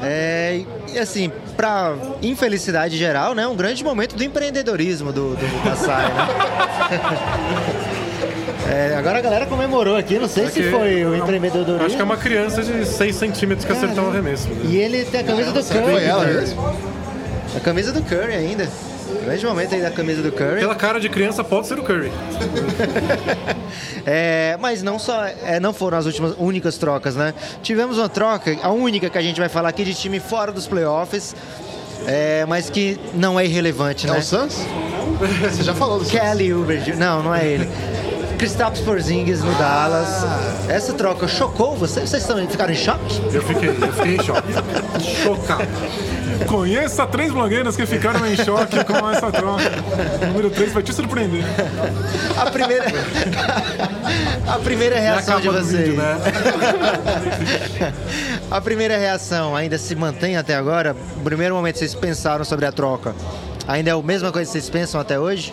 [0.00, 0.60] É,
[0.94, 3.44] e assim, pra infelicidade geral, né?
[3.48, 6.26] Um grande momento do empreendedorismo do, do Kassai, né?
[8.68, 11.86] É, agora a galera comemorou aqui, não sei se que- foi o empreendedorismo.
[11.86, 14.48] Acho que é uma criança de 6 centímetros que acertou um arremesso.
[14.48, 14.56] né?
[14.64, 16.95] E ele tem a camisa do Foi ela mesmo?
[17.56, 18.68] A camisa do Curry ainda.
[19.24, 20.60] Grande momento aí da camisa do Curry.
[20.60, 22.12] Pela cara de criança, pode ser o Curry.
[24.08, 27.34] É, mas não só é, não foram as últimas únicas trocas, né?
[27.60, 30.68] Tivemos uma troca, a única que a gente vai falar aqui de time fora dos
[30.68, 31.34] playoffs,
[32.06, 34.18] é, mas que não é irrelevante, É né?
[34.18, 34.54] o Suns?
[35.50, 36.12] Você já falou do Suns.
[36.20, 37.68] Kelly Oubre, não, não é ele.
[38.38, 40.24] Kristaps Porzingis no Dallas.
[40.68, 42.08] Essa troca chocou vocês?
[42.08, 43.20] Vocês estão, ficaram em choque?
[43.32, 44.52] Eu fiquei, eu fiquei em choque.
[45.24, 45.66] Chocado.
[46.48, 49.64] Conheça três blogueiras que ficaram em choque com essa troca.
[50.22, 51.44] O número 3 vai te surpreender.
[52.36, 52.84] A primeira,
[54.46, 55.88] a primeira reação de vocês.
[55.88, 56.18] vídeo, né?
[58.50, 60.94] A primeira reação ainda se mantém até agora?
[61.16, 63.14] No primeiro momento que vocês pensaram sobre a troca,
[63.66, 65.52] ainda é a mesma coisa que vocês pensam até hoje?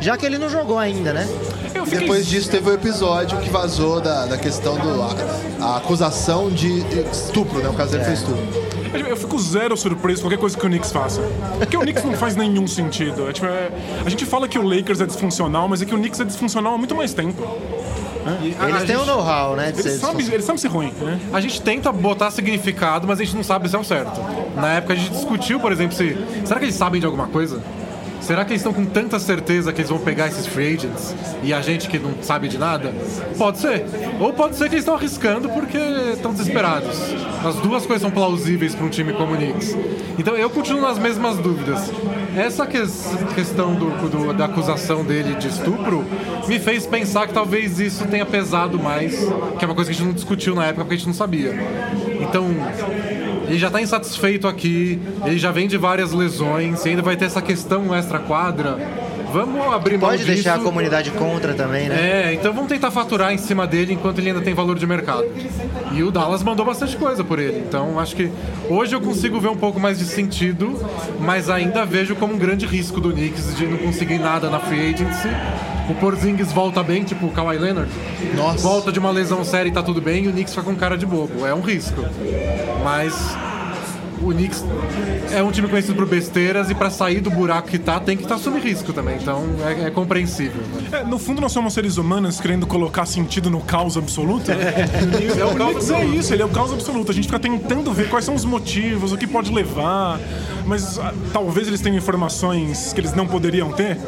[0.00, 1.26] Já que ele não jogou ainda, né?
[1.84, 5.02] Fiquei Depois disso teve o episódio que vazou da, da questão do.
[5.02, 7.68] A, a acusação de estupro, né?
[7.68, 8.65] O caso dele foi estupro.
[8.94, 11.20] Eu fico zero surpreso com qualquer coisa que o Knicks faça.
[11.58, 13.28] Porque o Knicks não faz nenhum sentido.
[13.28, 13.70] É, tipo, é-
[14.04, 16.74] a gente fala que o Lakers é disfuncional, mas é que o Knicks é disfuncional
[16.74, 17.42] há muito mais tempo.
[18.26, 19.70] A- Eles a têm o gente- know-how, né?
[19.70, 21.20] De Eles ser sabem, eles sabem ser ruim, né?
[21.32, 24.20] A gente tenta botar significado, mas a gente não sabe se é o certo.
[24.56, 26.16] Na época a gente discutiu, por exemplo, se.
[26.44, 27.62] Será que eles sabem de alguma coisa?
[28.20, 31.52] Será que eles estão com tanta certeza que eles vão pegar esses free agents e
[31.54, 32.92] a gente que não sabe de nada?
[33.38, 33.84] Pode ser.
[34.18, 35.78] Ou pode ser que eles estão arriscando porque
[36.12, 36.96] estão desesperados.
[37.44, 39.76] As duas coisas são plausíveis para um time como o Knicks.
[40.18, 41.90] Então eu continuo nas mesmas dúvidas.
[42.36, 42.82] Essa que-
[43.34, 46.04] questão do- do- da acusação dele de estupro
[46.48, 49.16] me fez pensar que talvez isso tenha pesado mais,
[49.58, 51.14] que é uma coisa que a gente não discutiu na época porque a gente não
[51.14, 51.54] sabia.
[52.20, 52.46] Então,
[53.48, 57.26] ele já tá insatisfeito aqui, ele já vem de várias lesões, e ainda vai ter
[57.26, 58.78] essa questão extra-quadra.
[59.32, 62.30] Vamos abrir mão Pode deixar a comunidade contra também, né?
[62.30, 65.26] É, então vamos tentar faturar em cima dele enquanto ele ainda tem valor de mercado.
[65.92, 67.58] E o Dallas mandou bastante coisa por ele.
[67.58, 68.30] Então acho que
[68.70, 70.80] hoje eu consigo ver um pouco mais de sentido,
[71.20, 74.94] mas ainda vejo como um grande risco do Knicks de não conseguir nada na free
[74.94, 75.28] agency.
[75.90, 77.90] O Porzingis volta bem, tipo o Kawhi Leonard.
[78.34, 78.62] Nossa.
[78.62, 80.96] Volta de uma lesão séria e tá tudo bem, e o Knicks fica com cara
[80.96, 81.46] de bobo.
[81.46, 82.04] É um risco.
[82.82, 83.36] Mas
[84.22, 84.64] o Knicks
[85.32, 88.26] é um time conhecido por besteiras e pra sair do buraco que tá, tem que
[88.26, 89.16] tá sob risco também.
[89.16, 90.62] Então é, é compreensível.
[90.72, 91.00] né?
[91.00, 94.50] É, no fundo, nós somos seres humanos querendo colocar sentido no caos absoluto.
[95.36, 97.10] É, o Knicks é isso, ele é o caos absoluto.
[97.10, 100.18] A gente fica tentando ver quais são os motivos, o que pode levar.
[100.64, 103.98] Mas ah, talvez eles tenham informações que eles não poderiam ter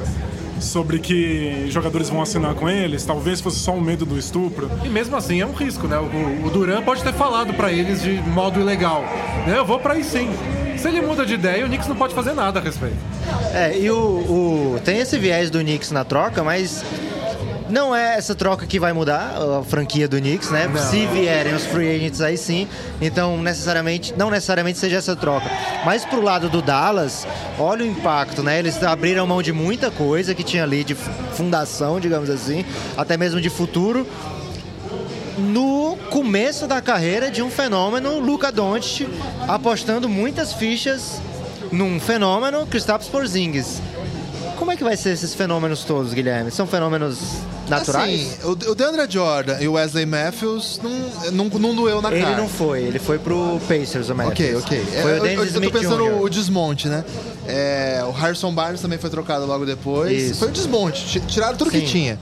[0.61, 3.05] sobre que jogadores vão assinar com eles.
[3.05, 4.71] Talvez fosse só o medo do estupro.
[4.85, 5.99] E mesmo assim é um risco, né?
[5.99, 9.03] O, o Duran pode ter falado pra eles de modo ilegal.
[9.47, 9.55] né?
[9.59, 10.29] Eu vou pra aí sim.
[10.77, 12.94] Se ele muda de ideia, o Knicks não pode fazer nada a respeito.
[13.53, 16.85] É, e o, o- tem esse viés do Knicks na troca, mas
[17.68, 20.68] não é essa troca que vai mudar a franquia do Knicks, né?
[20.90, 22.66] Se vierem os free agents aí sim,
[23.00, 25.50] então necessariamente, não necessariamente seja essa troca.
[25.85, 27.26] Mas pro lado do Dallas,
[27.59, 28.59] olha o impacto, né?
[28.59, 32.64] Eles abriram mão de muita coisa que tinha ali de fundação, digamos assim,
[32.96, 34.07] até mesmo de futuro.
[35.37, 39.09] No começo da carreira de um fenômeno, Luca Doncic
[39.46, 41.20] apostando muitas fichas
[41.70, 43.81] num fenômeno, Kristaps Porzingis.
[44.57, 46.50] Como é que vai ser esses fenômenos todos, Guilherme?
[46.50, 48.38] São fenômenos naturais?
[48.38, 52.22] Assim, o, o DeAndre Jordan e o Wesley Matthews não, não, não doeu na ele
[52.22, 52.37] cara.
[52.37, 54.64] não foi, ele foi pro Pacers, o Ok, Matthews.
[54.64, 54.85] ok.
[54.85, 56.22] Foi É, o eu, eu, Dennis eu tô Smith pensando Jr.
[56.22, 57.04] o desmonte, né?
[57.46, 60.11] É, o Harrison Barnes também foi trocado logo depois.
[60.31, 60.38] Isso.
[60.40, 61.04] Foi o desmonte.
[61.07, 61.81] Ti- Tiraram tudo Sim.
[61.81, 62.18] que tinha.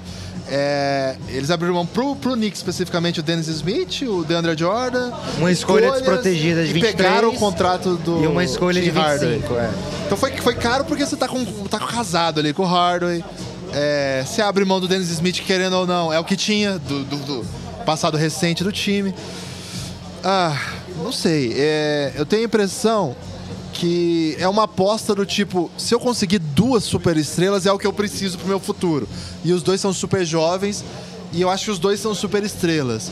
[0.49, 5.11] É, eles abriram mão pro, pro Knicks especificamente o Dennis Smith, o DeAndre Jordan.
[5.39, 8.97] Uma escolha desprotegida de e 23 pegaram o contrato do e uma escolha de Tim
[8.97, 9.35] Hardaway.
[9.39, 9.71] 25, é.
[10.07, 13.25] Então foi, foi caro porque você tá, com, tá casado ali com o Hardaway.
[13.79, 17.17] É, abre mão do Dennis Smith, querendo ou não, é o que tinha do, do-
[17.19, 17.47] do
[17.85, 19.15] passado recente do time.
[20.25, 20.59] Ah,
[21.03, 21.53] não sei.
[21.55, 23.15] É, eu tenho a impressão
[23.75, 27.87] que é uma aposta do tipo: se eu conseguir duas super estrelas, é o que
[27.87, 29.07] eu preciso pro meu futuro.
[29.45, 30.83] E os dois são super jovens,
[31.33, 33.11] e eu acho que os dois são super estrelas.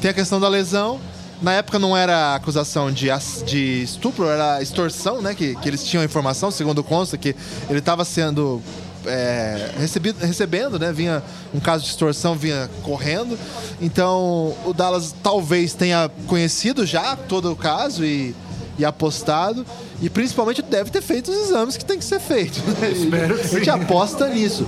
[0.00, 1.00] Tem a questão da lesão.
[1.40, 3.06] Na época não era acusação de,
[3.46, 5.34] de estupro, era extorsão, né?
[5.34, 7.34] Que, que eles tinham informação, segundo consta, que
[7.70, 8.60] ele estava sendo
[9.06, 10.92] é, recebido, recebendo, né?
[10.92, 11.22] Vinha
[11.54, 13.38] um caso de extorsão, vinha correndo.
[13.80, 18.34] Então o Dallas talvez tenha conhecido já todo o caso e,
[18.78, 19.64] e apostado.
[20.02, 22.58] E principalmente deve ter feito os exames que tem que ser feito.
[22.80, 22.90] né?
[22.90, 23.70] Espero que A gente sim.
[23.70, 24.66] aposta nisso.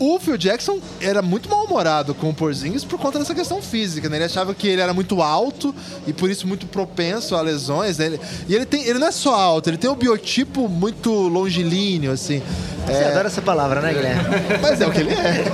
[0.00, 4.16] O Phil Jackson era muito mal-humorado com o Porzingis por conta dessa questão física, né?
[4.18, 5.74] Ele achava que ele era muito alto
[6.06, 8.06] e por isso muito propenso a lesões, né?
[8.06, 12.12] Ele- E ele, tem, ele não é só alto, ele tem um biotipo muito longilíneo,
[12.12, 12.40] assim.
[12.86, 14.22] Você É, adora essa palavra, né, Guilherme?
[14.62, 15.44] mas é o que ele é.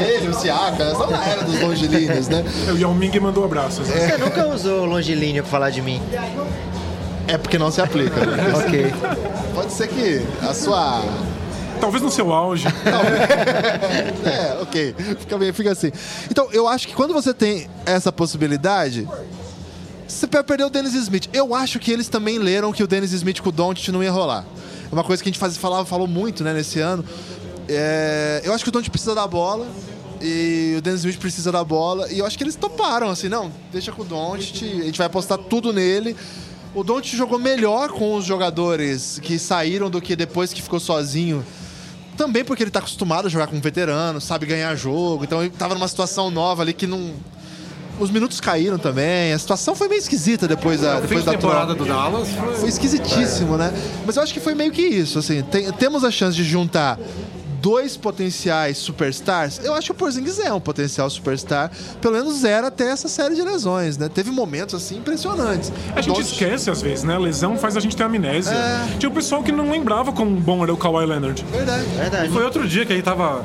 [0.16, 2.42] Ele, o Siaka, essa na era dos longilíneos, né?
[2.72, 3.86] O Yao Ming mandou abraços.
[3.86, 4.08] né?
[4.08, 6.00] Você nunca usou longilíneo pra falar de mim.
[7.28, 8.24] É porque não se aplica.
[8.26, 8.52] Né?
[8.56, 8.92] ok.
[9.54, 11.02] pode ser que a sua
[11.80, 12.66] Talvez no seu auge.
[14.22, 14.94] É, ok.
[15.18, 15.90] Fica, bem, fica assim.
[16.30, 19.08] Então, eu acho que quando você tem essa possibilidade,
[20.06, 21.28] você vai perder o Dennis Smith.
[21.32, 24.12] Eu acho que eles também leram que o Dennis Smith com o Doncic não ia
[24.12, 24.44] rolar.
[24.90, 27.04] É uma coisa que a gente faz, falava, falou muito né, nesse ano.
[27.68, 29.66] É, eu acho que o Doncic precisa da bola
[30.20, 32.10] e o Dennis Smith precisa da bola.
[32.12, 35.06] E eu acho que eles toparam, assim, não, deixa com o Doncic, a gente vai
[35.06, 36.16] apostar tudo nele.
[36.74, 41.44] O Doncic jogou melhor com os jogadores que saíram do que depois que ficou sozinho
[42.20, 45.24] também porque ele tá acostumado a jogar com um veterano, sabe ganhar jogo.
[45.24, 47.14] Então ele tava numa situação nova ali que não.
[47.98, 49.32] Os minutos caíram também.
[49.32, 51.82] A situação foi meio esquisita depois da, depois de da temporada troca.
[51.82, 52.54] do Dallas foi...
[52.56, 53.72] Foi esquisitíssimo, né?
[54.04, 55.42] Mas eu acho que foi meio que isso, assim.
[55.42, 56.98] Tem- temos a chance de juntar
[57.60, 59.60] dois potenciais superstars.
[59.64, 61.70] Eu acho que o Porzingis é um potencial superstar.
[62.00, 64.08] Pelo menos zero até essa série de lesões, né?
[64.08, 65.72] Teve momentos, assim, impressionantes.
[65.94, 67.14] A gente Doncic- esquece às vezes, né?
[67.14, 68.52] A lesão faz a gente ter amnésia.
[68.52, 68.96] É.
[68.98, 71.44] Tinha o pessoal que não lembrava como bom era o Kawhi Leonard.
[71.52, 71.84] Verdade.
[71.96, 72.28] Verdade.
[72.30, 73.44] Foi outro dia que ele tava.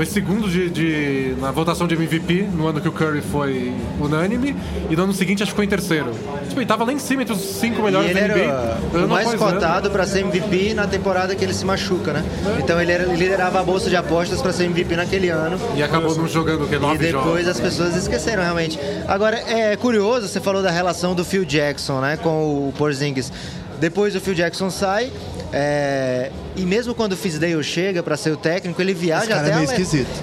[0.00, 4.56] Foi segundo de, de- na votação de MVP, no ano que o Curry foi unânime,
[4.88, 6.10] e no ano seguinte acho que ficou em terceiro.
[6.48, 8.78] Tipo, ele tava lá em cima entre os cinco E melhores ele da NBA.
[8.94, 12.24] era o mais cotado para ser MVP na temporada que ele se machuca, né?
[12.58, 15.58] Então ele, era- ele liderava a bolsa de apostas para ser MVP naquele ano.
[15.76, 16.76] E acabou não jogando o que?
[16.76, 17.48] E Nove depois jogos.
[17.48, 18.78] as pessoas esqueceram realmente.
[19.06, 23.30] Agora, é curioso, você falou da relação do Phil Jackson, né, com o Porzingis.
[23.78, 25.12] Depois o Phil Jackson sai,
[25.52, 29.52] é, e mesmo quando o Fisdale chega para ser o técnico, ele viaja até é
[29.54, 29.66] a Le-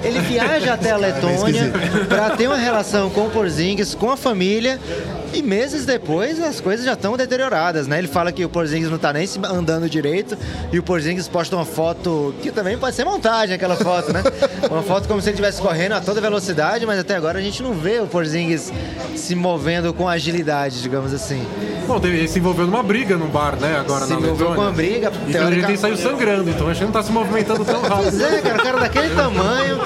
[0.03, 1.73] ele viaja até a meio Letônia
[2.07, 4.79] para ter uma relação com o Porzingis, com a família,
[5.33, 7.97] e meses depois as coisas já estão deterioradas, né?
[7.99, 10.37] Ele fala que o Porzingis não tá nem se andando direito
[10.71, 14.23] e o Porzingis posta uma foto que também pode ser montagem aquela foto, né?
[14.69, 17.61] Uma foto como se ele estivesse correndo a toda velocidade, mas até agora a gente
[17.63, 18.71] não vê o Porzingis
[19.15, 21.45] se movendo com agilidade, digamos assim.
[21.87, 23.77] Bom, ele se envolveu numa briga no bar, né?
[23.79, 24.55] Agora Se na envolveu Letônia.
[24.55, 27.11] com a briga, E teórica- jeito ele saiu sangrando, então acho que não tá se
[27.11, 28.01] movimentando tão rápido.
[28.11, 29.79] Pois é, cara, o cara daquele tamanho,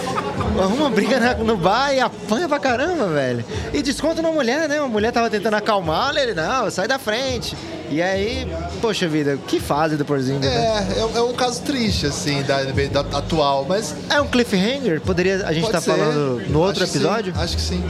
[0.60, 3.46] arruma briga na- no bar e apanha pra caramba, velho.
[3.72, 4.80] E desconta na mulher, né?
[4.80, 7.56] Uma mulher tava tentando acalmá-lo, ele, não, sai da frente.
[7.92, 8.48] E aí,
[8.82, 10.86] poxa vida, que fase do Porzingis, né?
[10.98, 15.02] É, é, é um caso triste, assim, da, da atual, mas É um cliffhanger?
[15.02, 15.92] Poderia a gente Pode tá ser.
[15.92, 17.34] falando no outro Acho episódio?
[17.36, 17.84] sim, acho que sim.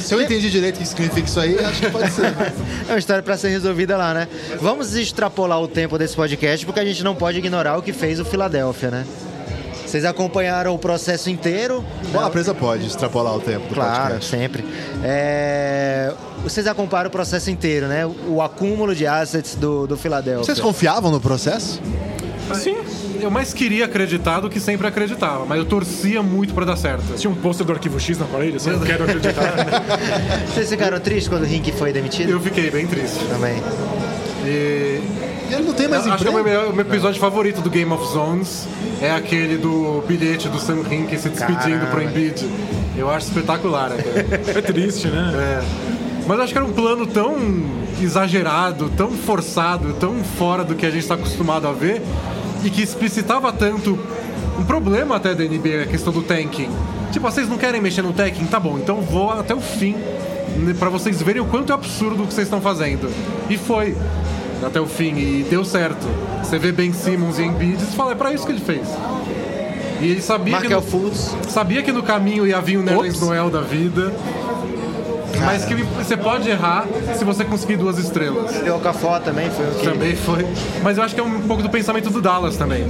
[0.00, 2.26] Se eu entendi direito o que significa isso aí, acho que pode ser.
[2.88, 4.28] É uma história pra ser resolvida lá, né?
[4.60, 8.18] Vamos extrapolar o tempo desse podcast, porque a gente não pode ignorar o que fez
[8.18, 9.06] o Philadelphia, né?
[9.86, 11.84] Vocês acompanharam o processo inteiro?
[12.12, 14.30] Bola presa pode extrapolar o tempo do Claro, podcast.
[14.30, 14.64] sempre.
[15.02, 16.12] É,
[16.44, 18.06] Vocês acompanharam o processo inteiro, né?
[18.06, 20.44] O acúmulo de assets do, do Philadelphia.
[20.44, 21.80] Vocês confiavam no processo?
[22.54, 22.76] Sim.
[23.20, 27.02] Eu mais queria acreditar do que sempre acreditava, mas eu torcia muito pra dar certo.
[27.16, 29.42] Tinha um pôster do arquivo X na parede, assim, eu quero acreditar.
[30.52, 32.30] Vocês ficaram tristes quando o Rink foi demitido?
[32.30, 33.24] Eu fiquei bem triste.
[33.26, 33.62] Também.
[34.44, 35.00] E
[35.50, 36.48] ele não tem mais Eu acho que o emprego?
[36.48, 38.66] meu, o meu episódio favorito do Game of Zones
[39.02, 42.48] é aquele do bilhete do Sam Hinkie se despedindo pro Embiid.
[42.96, 44.00] Eu acho espetacular, cara.
[44.58, 45.32] É triste, né?
[45.34, 46.00] É.
[46.26, 47.36] Mas eu acho que era um plano tão
[48.00, 52.00] exagerado, tão forçado, tão fora do que a gente está acostumado a ver
[52.64, 53.98] e que explicitava tanto
[54.58, 56.68] um problema até da NBA, a questão do tanking.
[57.12, 58.46] Tipo, vocês não querem mexer no tanking?
[58.46, 59.96] Tá bom, então vou até o fim
[60.56, 63.10] né, pra vocês verem o quanto é absurdo o que vocês estão fazendo.
[63.48, 63.96] E foi
[64.64, 66.06] até o fim e deu certo.
[66.42, 68.86] Você vê Ben Simmons e Embiid e fala, é pra isso que ele fez.
[70.00, 71.34] E ele sabia que no- Fultz.
[71.48, 73.20] Sabia que no caminho ia vir o Nerlens.
[73.20, 74.12] Noel da vida.
[75.38, 78.62] Mas que você pode errar se você conseguir duas estrelas.
[78.64, 79.84] E o Cafó também foi o que...
[79.84, 80.46] Também foi.
[80.82, 82.86] Mas eu acho que é um pouco do pensamento do Dallas também.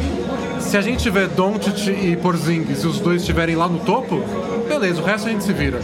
[0.60, 4.22] Se a gente tiver Doncic e Porzingis e os dois estiverem lá no topo,
[4.68, 5.80] beleza, o resto a gente se vira.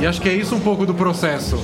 [0.00, 1.58] E acho que é isso um pouco do processo.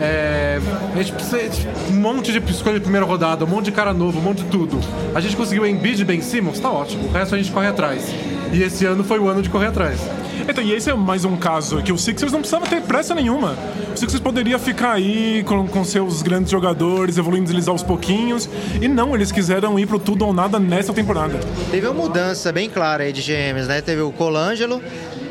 [0.00, 0.60] É,
[0.94, 3.92] a gente precisa de um monte de escolha de primeira rodada, um monte de cara
[3.92, 4.78] novo, um monte de tudo.
[5.14, 7.08] A gente conseguiu Embiid e Ben Simmons, tá ótimo.
[7.08, 8.04] O resto a gente corre atrás.
[8.52, 10.00] E esse ano foi o ano de correr atrás.
[10.46, 13.56] Então, e esse é mais um caso que o Sixers não precisava ter pressa nenhuma.
[13.94, 18.48] O Sixers poderia ficar aí com, com seus grandes jogadores, evoluindo eles aos pouquinhos.
[18.80, 21.38] E não, eles quiseram ir pro tudo ou nada nessa temporada.
[21.70, 23.80] Teve uma mudança bem clara aí de GMs, né?
[23.80, 24.82] Teve o Colangelo,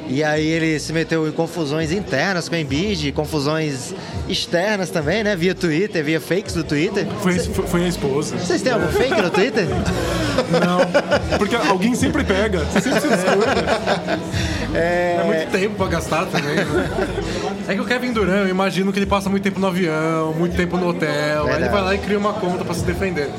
[0.09, 3.93] e aí ele se meteu em confusões internas com o Embiid, confusões
[4.27, 5.35] externas também, né?
[5.35, 7.05] Via Twitter, via fakes do Twitter.
[7.21, 8.37] Foi, foi, foi a esposa.
[8.37, 9.67] Vocês têm algum fake no Twitter?
[10.51, 12.59] Não, porque alguém sempre pega.
[12.65, 13.45] Você sempre se desculpa.
[14.73, 16.89] É muito tempo pra gastar também, né?
[17.67, 20.55] É que o Kevin Durant, eu imagino que ele passa muito tempo no avião, muito
[20.55, 21.73] tempo no hotel, aí ele Verdade.
[21.73, 23.29] vai lá e cria uma conta pra se defender.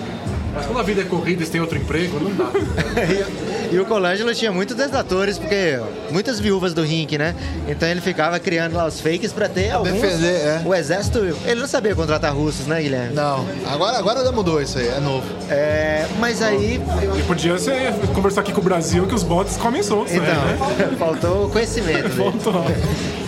[0.55, 2.51] Mas quando a vida é corrida e você tem outro emprego, não dá.
[3.71, 5.79] E, o Colangelo tinha muitos detratores, porque
[6.11, 7.35] muitas viúvas do Rink, né?
[7.67, 10.01] Então ele ficava criando lá os fakes pra ter alguns...
[10.01, 10.63] defender, é.
[10.65, 11.19] O exército...
[11.45, 13.15] Ele não sabia contratar russos, né, Guilherme?
[13.15, 15.27] Não, agora, agora já mudou isso aí, é novo.
[15.51, 16.81] É, mas aí...
[17.19, 20.35] E podia ser, conversar aqui com o Brasil que os bots comem soltos, né?
[20.55, 22.09] Então, faltou conhecimento.
[22.09, 22.33] mesmo.
[22.33, 22.65] Faltou.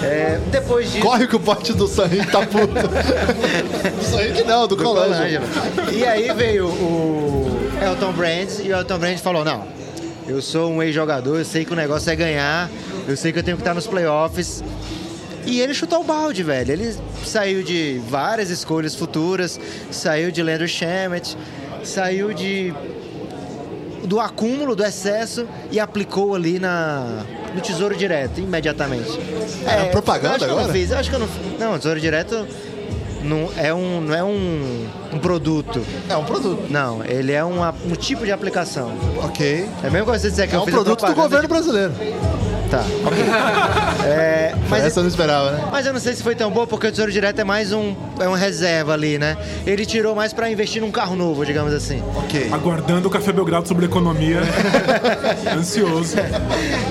[0.02, 1.04] É, depois disso...
[1.04, 2.74] Corre que o bot do Sanrique tá puto.
[2.88, 5.46] do Sanrique não, do, Colangelo.
[5.46, 5.92] Colangelo.
[5.92, 9.64] E aí veio o Elton Brand e o Elton Brand falou: Não,
[10.30, 12.70] eu sou um ex-jogador, eu sei que o negócio é ganhar,
[13.08, 14.62] eu sei que eu tenho que estar nos playoffs.
[15.44, 16.70] E ele chutou o balde, velho.
[16.70, 19.58] Ele saiu de várias escolhas futuras,
[19.90, 21.36] saiu de Leandro Shamet,
[21.82, 22.72] saiu de
[24.04, 29.10] do acúmulo, do excesso e aplicou ali na no Tesouro Direto, imediatamente.
[29.66, 30.66] É propaganda eu acho que eu agora?
[30.68, 32.46] não fiz, eu acho que eu não Não, Tesouro Direto
[33.22, 35.82] não é um, não é um, um produto.
[36.08, 36.64] É um produto.
[36.70, 38.92] Não, ele é uma- um tipo de aplicação.
[39.24, 39.68] Ok.
[39.82, 41.92] É mesmo que você disser que É um a produto do governo brasileiro.
[42.70, 42.84] Tá.
[44.02, 45.68] É, mas, Essa eu não esperava, né?
[45.70, 47.94] mas eu não sei se foi tão bom, porque o Tesouro Direto é mais um,
[48.18, 49.36] é uma reserva ali, né?
[49.66, 52.02] Ele tirou mais pra investir num carro novo, digamos assim.
[52.16, 52.48] Ok.
[52.50, 54.40] Aguardando o Café Belgrado sobre economia.
[55.54, 56.16] Ansioso.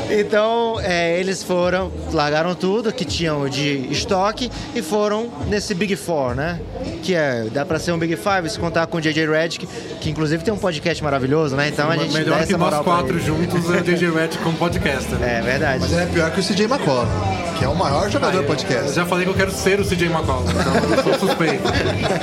[0.10, 6.36] Então, é, eles foram, largaram tudo que tinham de estoque e foram nesse Big Four,
[6.36, 6.60] né?
[7.02, 9.68] Que é, dá pra ser um Big Five se contar com o JJ Redick,
[10.00, 11.70] que inclusive tem um podcast maravilhoso, né?
[11.70, 14.12] Então a gente dá Melhor que essa nós moral pra quatro juntos é o JJ
[14.12, 15.18] Red como podcaster.
[15.22, 15.69] É verdade.
[15.80, 17.08] Mas ele é pior que o CJ McCollum,
[17.58, 18.94] que é o maior jogador Eu podcast.
[18.94, 21.64] já falei que eu quero ser o CJ McCollum, então eu sou suspeito.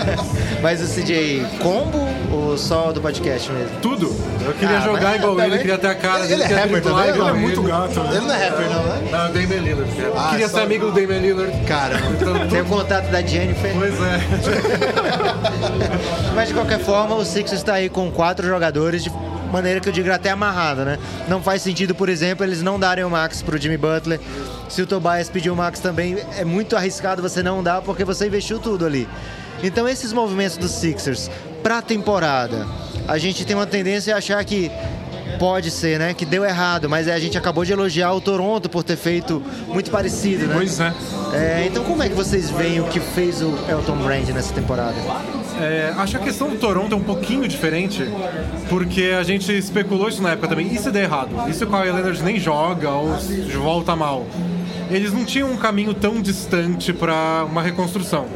[0.62, 3.76] Mas o CJ combo ou só do podcast mesmo?
[3.80, 4.14] Tudo.
[4.44, 6.56] Eu queria Ah, jogar igual também- ele, queria ter a cara Ele- dele, ele é
[6.56, 7.68] rapper também, igual Ele é muito ele.
[7.68, 8.10] gato, né?
[8.16, 9.08] Ele não é rapper, não, né?
[9.10, 9.90] Não, o Damian Lillard.
[10.16, 11.64] Ah, queria só- ser amigo do Damian Lillard.
[11.66, 13.72] Cara, Então, Tem o contato da Jennifer.
[13.76, 14.20] Pois é.
[16.34, 19.10] Mas de qualquer forma, o Sixers está aí com quatro jogadores de
[19.52, 20.98] maneira que eu digo até amarrada, né?
[21.28, 24.20] Não faz sentido, por exemplo, eles não darem o Max pro Jimmy Butler.
[24.68, 28.26] Se o Tobias pedir o Max também, é muito arriscado você não dar porque você
[28.26, 29.08] investiu tudo ali.
[29.62, 31.30] Então esses movimentos dos Sixers
[31.62, 32.66] pra temporada,
[33.08, 34.70] a gente tem uma tendência a achar que
[35.38, 36.14] pode ser, né?
[36.14, 39.90] Que deu errado, mas a gente acabou de elogiar o Toronto por ter feito muito
[39.90, 40.54] parecido, né?
[40.54, 40.92] Pois é.
[41.34, 44.94] É, então como é que vocês veem o que fez o Elton Brand nessa temporada?
[45.60, 48.04] É, acho que a questão do Toronto é um pouquinho diferente,
[48.68, 50.72] porque a gente especulou isso na época também.
[50.72, 51.30] E se der errado?
[51.48, 53.16] E se o Kawhi Leonard nem joga ou
[53.62, 54.26] volta mal?
[54.90, 58.26] Eles não tinham um caminho tão distante para uma reconstrução.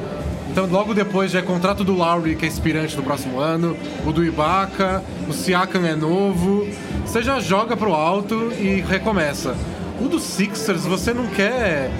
[0.51, 4.13] Então, logo depois já é contrato do Lowry, que é expirante no próximo ano, o
[4.13, 6.67] do Ibaka, o Siakam é novo.
[7.07, 9.55] Você já joga pro alto e recomeça.
[10.01, 11.93] O do Sixers, você não quer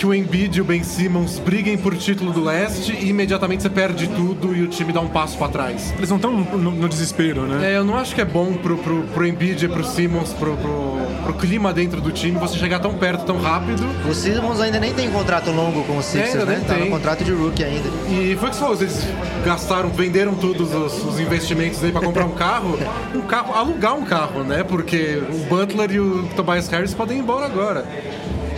[0.00, 3.68] que o Embiid e o Ben Simmons briguem por título do leste e imediatamente você
[3.68, 5.92] perde tudo e o time dá um passo pra trás.
[5.98, 7.72] Eles não estão no, no desespero, né?
[7.72, 10.56] É, eu não acho que é bom pro, pro, pro Embiid e pro Simmons, pro,
[10.56, 13.86] pro, pro clima dentro do time, você chegar tão perto, tão rápido.
[14.08, 16.64] O Simmons ainda nem tem contrato longo com o Sixers, ainda né?
[16.66, 16.90] Tá no tem.
[16.90, 17.90] contrato de rookie ainda.
[18.08, 19.06] E foi o que você falou, eles
[19.44, 22.78] gastaram, venderam todos os, os investimentos aí pra comprar um carro,
[23.14, 24.64] um carro, alugar um carro, né?
[24.64, 27.84] Porque o Butler e o Tobias Harris podem ir embora agora.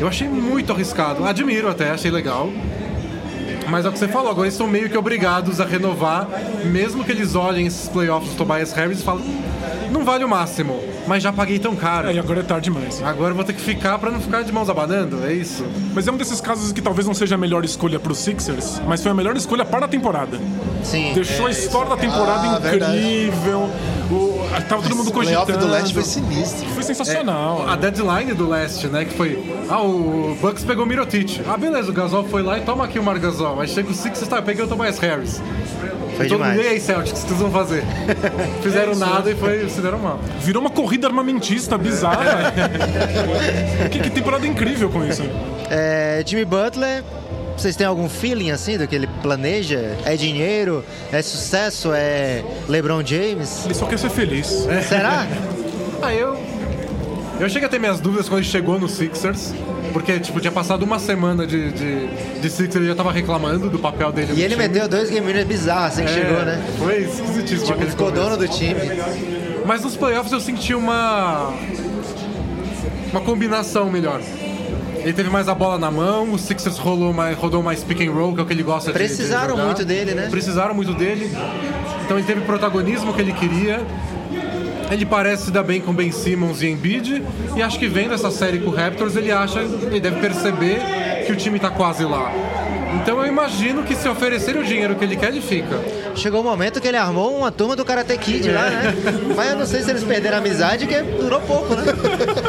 [0.03, 2.51] Eu achei muito arriscado, admiro até, achei legal.
[3.71, 6.27] Mas é o que você falou, agora eles são meio que obrigados a renovar,
[6.65, 9.25] mesmo que eles olhem esses playoffs do Tobias Harris e falem,
[9.93, 12.09] não vale o máximo, mas já paguei tão caro.
[12.09, 13.03] É, e agora é tarde demais.
[13.03, 15.65] Agora eu vou ter que ficar pra não ficar de mãos abanando, é isso?
[15.95, 19.03] Mas é um desses casos que talvez não seja a melhor escolha pro Sixers, mas
[19.03, 20.39] foi a melhor escolha para a temporada.
[20.83, 21.13] Sim.
[21.15, 23.71] Deixou a história da temporada Ah, incrível.
[24.11, 25.67] O, tava todo mundo o playoff cogitando.
[25.67, 26.69] do leste foi sinistro.
[26.71, 27.67] Foi sensacional.
[27.69, 29.05] A deadline do leste, né?
[29.05, 29.43] Que foi.
[29.69, 31.41] Ah, o Bucks pegou o Mirotic.
[31.49, 33.61] Ah, beleza, o Gasol foi lá e toma aqui o Mar Gasol.
[33.61, 35.41] Aí chega o Sixers, tá, eu peguei o Tobias Harris.
[36.23, 36.57] Foi todo demais.
[36.57, 37.85] mundo, e aí, Celtics, o que vocês vão fazer?
[38.63, 40.21] Fizeram nada e foi, se deram mal.
[40.41, 42.53] Virou uma corrida armamentista bizarra.
[43.91, 45.23] que, que temporada incrível com isso.
[45.71, 47.03] É, Jimmy Butler,
[47.57, 49.97] vocês têm algum feeling assim do que ele planeja?
[50.05, 50.85] É dinheiro?
[51.13, 51.93] É sucesso?
[51.93, 53.65] É LeBron James?
[53.65, 54.67] Ele só quer ser feliz.
[54.89, 55.27] Será?
[56.05, 56.37] Ah, eu.
[57.39, 59.55] Eu cheguei a ter minhas dúvidas quando ele chegou no Sixers.
[59.93, 62.07] Porque, tipo, tinha passado uma semana de, de,
[62.41, 64.33] de Sixers e ele já tava reclamando do papel dele.
[64.35, 64.69] E ele time.
[64.69, 66.63] meteu dois game winners bizarros assim que É, chegou, né?
[66.79, 67.67] Foi esquisitíssimo.
[67.67, 68.25] Tipo, ficou começo.
[68.31, 68.81] dono do time.
[69.67, 71.53] Mas nos playoffs eu senti uma.
[73.11, 74.21] Uma combinação melhor.
[74.97, 78.13] Ele teve mais a bola na mão, o Sixers rolou mais, rodou mais pick and
[78.13, 80.29] roll, que é o que ele gosta de- de Precisaram muito dele, né?
[80.31, 81.31] Precisaram muito dele.
[82.05, 83.85] Então ele teve o protagonismo que ele queria.
[84.93, 87.23] Ele parece se dar bem com Ben Simmons e Embiid.
[87.57, 90.81] E acho que vendo essa série com o Raptors, ele acha, ele deve perceber
[91.27, 92.31] que o time tá quase lá.
[93.01, 95.81] Então eu imagino que se oferecer o dinheiro que ele quer, ele fica.
[96.15, 98.95] Chegou o momento que ele armou uma turma do Karate Kid lá, né?
[99.35, 101.85] Mas eu não sei se eles perderam a amizade, que durou pouco, né?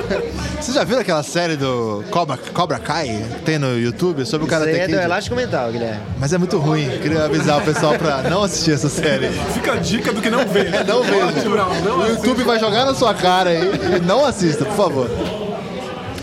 [0.60, 4.47] Vocês já viram aquela série do Cobra, Cobra Kai que tem no YouTube sobre o
[4.47, 6.01] Isso aí Karate é do elástico mental, Guilherme.
[6.20, 6.89] Mas é muito ruim.
[7.01, 9.30] Queria avisar o pessoal pra não assistir essa série.
[9.54, 10.64] Fica a dica do que não vê.
[10.86, 11.49] Não vejo.
[11.54, 13.62] O YouTube vai jogar na sua cara aí
[13.97, 15.10] e não assista, por favor.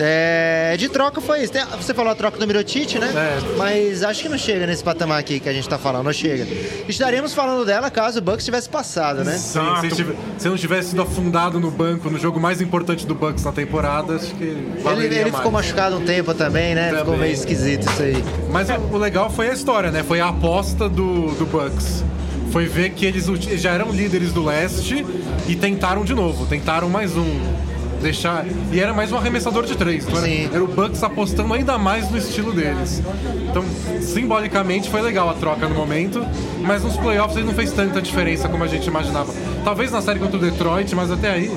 [0.03, 1.53] É, de troca foi isso.
[1.53, 3.11] Tem- você falou a troca do Mirotic, né?
[3.14, 3.57] É.
[3.57, 6.46] Mas acho que não chega nesse patamar aqui que a gente tá falando, não chega.
[6.88, 9.32] Estaremos falando dela caso o Bucks tivesse passado, né?
[9.36, 9.80] Sim, Exato.
[9.90, 13.44] se, tive- se não tivesse sido afundado no banco no jogo mais importante do Bucks
[13.44, 15.36] na temporada, acho que Ele, ele mais.
[15.36, 16.88] ficou machucado um tempo também, né?
[16.88, 17.20] Ficou Também.
[17.20, 18.24] meio esquisito isso aí.
[18.51, 20.03] Mas o- o legal foi a história, né?
[20.03, 22.05] Foi a aposta do, do Bucks.
[22.53, 23.26] Foi ver que eles
[23.61, 25.07] já eram líderes do leste
[25.46, 27.69] e tentaram de novo, tentaram mais um.
[28.01, 28.44] Deixar.
[28.72, 30.05] E era mais um arremessador de três.
[30.05, 30.51] Então era, Sim.
[30.53, 33.03] era o Bucks apostando ainda mais no estilo deles.
[33.48, 33.64] Então,
[34.01, 36.24] simbolicamente foi legal a troca no momento,
[36.61, 39.32] mas nos playoffs ele não fez tanta diferença como a gente imaginava.
[39.64, 41.51] Talvez na série contra o Detroit, mas até aí.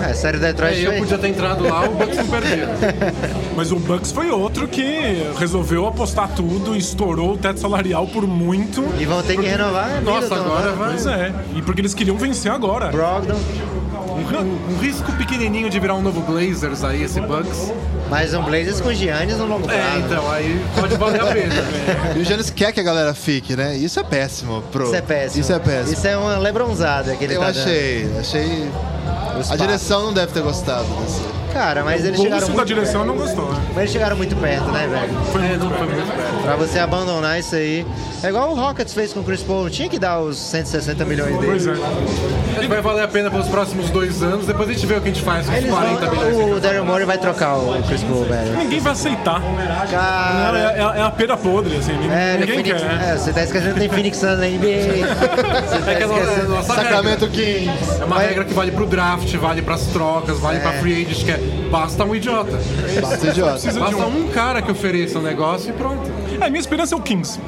[0.00, 1.00] É, a série Detroit eu foi...
[1.00, 2.68] podia ter entrado lá, o Bucks não perdia.
[3.56, 8.84] Mas o Bucks foi outro que resolveu apostar tudo, estourou o teto salarial por muito.
[8.98, 10.76] E vão ter que renovar Nossa, Middleton, agora né?
[10.76, 10.88] vai.
[10.88, 11.32] Pois é.
[11.54, 12.88] E porque eles queriam vencer agora.
[12.88, 13.38] Brogdon.
[14.14, 17.72] Um, um- risco pequenininho de virar um novo Blazers aí, esse Bucks.
[18.10, 19.80] Mais um Blazers com Giannis no longo prazo.
[19.80, 21.54] É, então, aí pode valer a pena.
[22.14, 23.76] E o Giannis quer que a galera fique, né?
[23.76, 24.84] Isso é péssimo pro.
[24.84, 25.40] Isso é péssimo.
[25.40, 25.92] Isso é péssimo.
[25.94, 28.48] Isso é uma lebronzada que ele Eu tá achei, achei.
[28.48, 29.40] dando.
[29.40, 31.20] Os A direção não deve ter gostado desse.
[31.54, 33.06] Cara, mas eles O chegaram bolso da muito direção perto.
[33.06, 33.52] não gostou.
[33.52, 33.60] né?
[33.68, 35.44] Mas eles chegaram muito perto, né, velho?
[35.52, 36.42] É, não foi muito perto.
[36.42, 37.86] Pra você abandonar isso aí.
[38.22, 39.70] É igual o Rockets fez com o Chris Paul.
[39.70, 41.46] Tinha que dar os 160 milhões dele.
[41.46, 41.74] Pois é.
[42.60, 45.08] Que vai valer a pena pelos próximos dois anos, depois a gente vê o que
[45.10, 46.36] a gente faz com os Eles 40 milhões.
[46.36, 48.56] vão, o Daryl Morey vai trocar o Chris Paul, velho.
[48.58, 49.40] Ninguém vai aceitar.
[49.90, 50.58] Cara.
[50.58, 51.92] é, é- é a pera podre, assim.
[52.10, 53.02] É, no ninguém Phoenix, quer.
[53.12, 54.64] é, você tá esquecendo que tem Phoenix Suns na NBA.
[55.64, 56.48] Você tá É que nossa, esquecendo.
[56.48, 58.00] nossa Sacramento Kings.
[58.00, 61.24] É uma Vai- regra que vale pro draft, vale pras trocas, vale pra free agent,
[61.24, 61.40] que é
[61.70, 62.58] basta um idiota.
[63.00, 63.72] Basta idiota.
[63.72, 64.26] Basta um.
[64.26, 66.10] um cara que ofereça um negócio e pronto.
[66.40, 67.38] É, minha esperança é o Kings.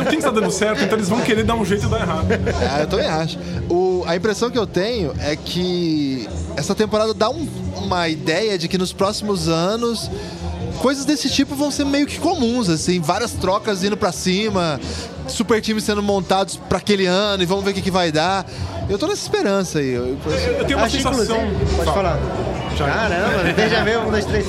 [0.00, 2.26] O Kings tá dando certo, então eles vão querer dar um jeito e dar errado.
[2.70, 3.38] Ah, eu também acho.
[3.70, 8.68] O, a impressão que eu tenho é que essa temporada dá um- uma ideia de
[8.68, 10.10] que nos próximos anos
[10.80, 14.78] coisas desse tipo vão ser meio que comuns, assim, várias trocas indo pra cima,
[15.26, 18.44] super times sendo montados pra aquele ano e vamos ver o que, que vai dar.
[18.88, 19.92] Eu tô nessa esperança aí.
[19.94, 20.18] Eu- eu-
[20.58, 21.38] Eu tenho uma Acho sensação.
[21.76, 22.18] Pode falar.
[22.76, 24.46] Caramba, veja bem, um, dois, três.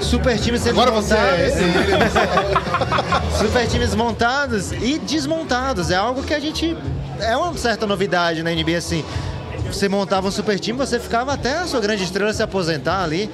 [0.00, 1.40] Super times sendo Agora você é montados.
[1.40, 3.38] esse.
[3.38, 5.90] Super times montados e desmontados.
[5.90, 6.76] É algo que a gente.
[7.20, 9.04] É uma certa novidade na NBA, assim.
[9.66, 13.30] Você montava um super time, você ficava até a sua grande estrela se aposentar ali.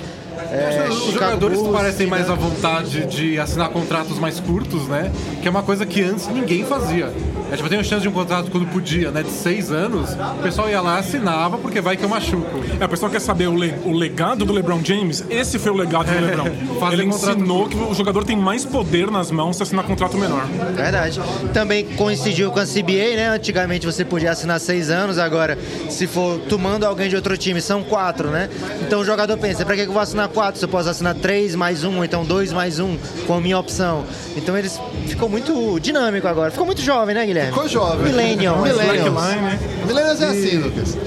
[0.50, 5.10] É, Os Chicago jogadores Bulls, parecem mais à vontade de assinar contratos mais curtos, né?
[5.40, 7.12] Que é uma coisa que antes ninguém fazia.
[7.50, 9.22] É tipo, eu tenho chance de um contrato quando podia, né?
[9.22, 12.62] De seis anos, o pessoal ia lá assinava porque vai que eu machuco.
[12.80, 15.24] É, o pessoal quer saber o, le- o legado do LeBron James.
[15.28, 16.50] Esse foi o legado do LeBron.
[16.80, 20.46] Fazer Ele ensinou que o jogador tem mais poder nas mãos se assinar contrato menor.
[20.74, 21.20] Verdade.
[21.52, 23.28] Também coincidiu com a CBA, né?
[23.28, 25.58] Antigamente você podia assinar seis anos, agora,
[25.90, 28.48] se for tomando alguém de outro time, são quatro, né?
[28.80, 30.58] Então o jogador pensa, pra que eu vou assinar quatro?
[30.58, 32.96] Se eu posso assinar três mais um, ou então dois mais um,
[33.26, 34.04] com a minha opção.
[34.36, 36.50] Então eles ficou muito dinâmico agora.
[36.50, 37.52] Ficou muito jovem, né, Guilherme?
[37.52, 38.06] Ficou jovem.
[38.06, 38.60] Millennial.
[38.62, 39.06] Millennials.
[39.06, 39.58] Slackline, né?
[39.86, 40.98] Millennials é assim, Lucas.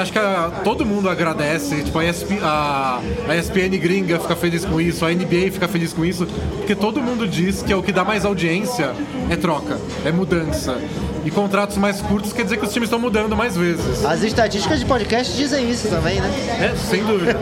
[0.00, 4.64] Acho que a- todo mundo agradece, tipo, a, ESP, a, a ESPN gringa fica feliz
[4.64, 7.82] com isso, a NBA fica feliz com isso, porque todo mundo diz que é o
[7.82, 8.92] que dá mais audiência
[9.28, 10.76] é troca, é mudança.
[11.24, 14.04] E contratos mais curtos quer dizer que os times estão mudando mais vezes.
[14.04, 16.30] As estatísticas de podcast dizem isso também, né?
[16.72, 17.36] É, sem dúvida.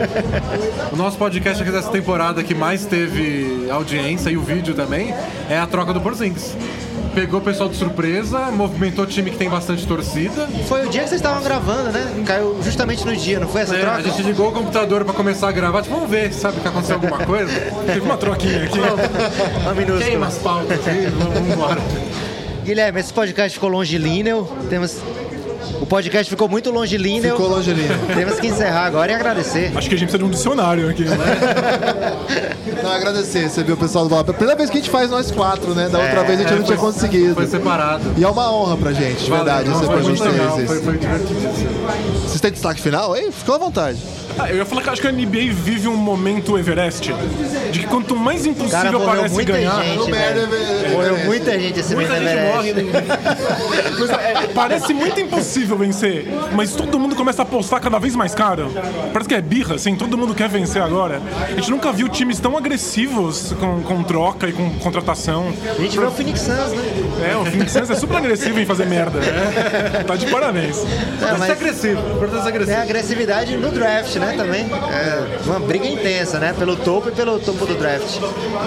[0.91, 5.13] O nosso podcast aqui dessa temporada que mais teve audiência e o vídeo também
[5.49, 6.55] é a troca do Porzingis.
[7.15, 10.47] Pegou o pessoal de surpresa, movimentou time que tem bastante torcida.
[10.67, 12.23] Foi o dia que vocês estavam gravando, né?
[12.25, 13.97] Caiu justamente no dia, não foi essa É, troca?
[13.97, 16.95] a gente ligou o computador pra começar a gravar, tipo, vamos ver, sabe que aconteceu
[16.95, 17.51] alguma coisa?
[17.85, 18.77] Teve uma troquinha aqui.
[18.79, 20.05] Uma minúscula.
[20.05, 20.77] Queima as pautas
[21.17, 21.81] vamos embora.
[22.69, 24.47] Guilherme, esse podcast ficou longilíneo.
[24.69, 24.97] Temos.
[25.81, 27.31] O podcast ficou muito longilíneo.
[27.31, 27.97] Ficou longelíneo.
[28.13, 29.71] Temos que encerrar agora e agradecer.
[29.75, 31.03] Acho que a gente precisa de um dicionário aqui.
[32.83, 34.23] Não, agradecer, receber o pessoal do Bola.
[34.23, 35.89] Primeira vez que a gente faz nós quatro, né?
[35.89, 37.33] Da outra vez a gente não tinha conseguido.
[37.33, 38.03] Foi separado.
[38.15, 40.67] E é uma honra pra gente, de verdade, Valeu, receber foi muito legal, vocês.
[40.67, 41.69] foi, foi divertidíssimo.
[42.21, 43.15] Vocês têm destaque final?
[43.15, 43.97] Ei, ficou à vontade.
[44.41, 47.11] Ah, eu ia falar que acho que a NBA vive um momento Everest.
[47.71, 49.83] De que quanto mais Cara, impossível morreu parece muita ganhar.
[49.83, 50.79] gente, merda, velho.
[50.79, 50.93] velho.
[50.93, 52.55] Morreu muita gente esse mês Muita gente Everest.
[52.55, 52.91] morre, né?
[53.97, 58.15] Pois é, é, parece muito impossível vencer, mas todo mundo começa a apostar cada vez
[58.15, 58.71] mais caro.
[59.11, 61.21] Parece que é birra, assim, todo mundo quer vencer agora.
[61.45, 65.51] A gente nunca viu times tão agressivos com, com troca e com contratação.
[65.77, 67.31] A gente vê o Phoenix Suns, né?
[67.33, 69.19] É, o Phoenix Suns é super agressivo em fazer merda.
[69.19, 70.77] É, tá de parabéns.
[70.77, 71.39] Não, Mas...
[71.39, 72.81] mas é agressivo, importante ser tem agressivo.
[72.81, 74.65] agressividade no draft, né, também.
[74.91, 76.53] É uma briga intensa, né?
[76.57, 78.19] Pelo topo e pelo topo do draft.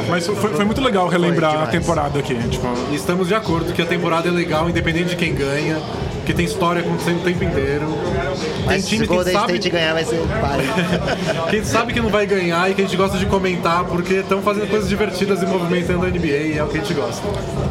[0.09, 2.35] Mas foi, foi muito legal relembrar a temporada aqui.
[2.49, 5.79] Tipo, estamos de acordo que a temporada é legal, independente de quem ganha,
[6.25, 7.87] que tem história acontecendo o tempo inteiro.
[7.87, 11.93] Tem Mas se time o que Golden sabe, State ganhar, vai ser o gente sabe
[11.93, 14.89] que não vai ganhar e que a gente gosta de comentar porque estão fazendo coisas
[14.89, 17.23] divertidas e movimentando a NBA e é o que a gente gosta.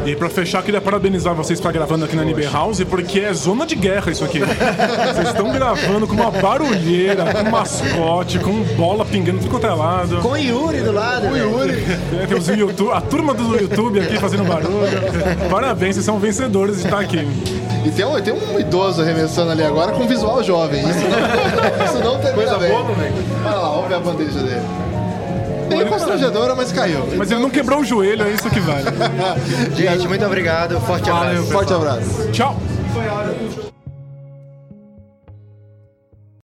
[0.06, 3.66] E pra fechar, queria parabenizar vocês estar gravando aqui na NB House, porque é zona
[3.66, 4.40] de guerra isso aqui.
[4.40, 9.74] Vocês estão gravando com uma barulheira, com mascote, com bola pingando de tudo quanto é
[9.74, 10.18] lado.
[10.22, 11.28] Com o Yuri do lado.
[11.28, 11.84] O Yuri.
[12.22, 14.88] É, tem os YouTube, a turma do YouTube aqui fazendo barulho.
[15.50, 17.28] Parabéns, vocês são vencedores de estar aqui.
[17.86, 20.82] E tem um, tem um idoso arremessando ali agora com visual jovem.
[20.82, 22.70] Isso não, isso não termina Coisa bem.
[22.72, 22.86] boa.
[23.46, 24.62] Olha lá, ver a bandeja dele.
[25.70, 27.08] Bem constrangedora, mas caiu.
[27.18, 28.86] Mas ele não quebrou o joelho, é isso que vale.
[29.76, 30.80] Gente, muito obrigado.
[30.82, 31.26] Forte abraço.
[31.28, 31.44] Valeu.
[31.46, 32.32] Forte abraço.
[32.32, 33.71] Tchau!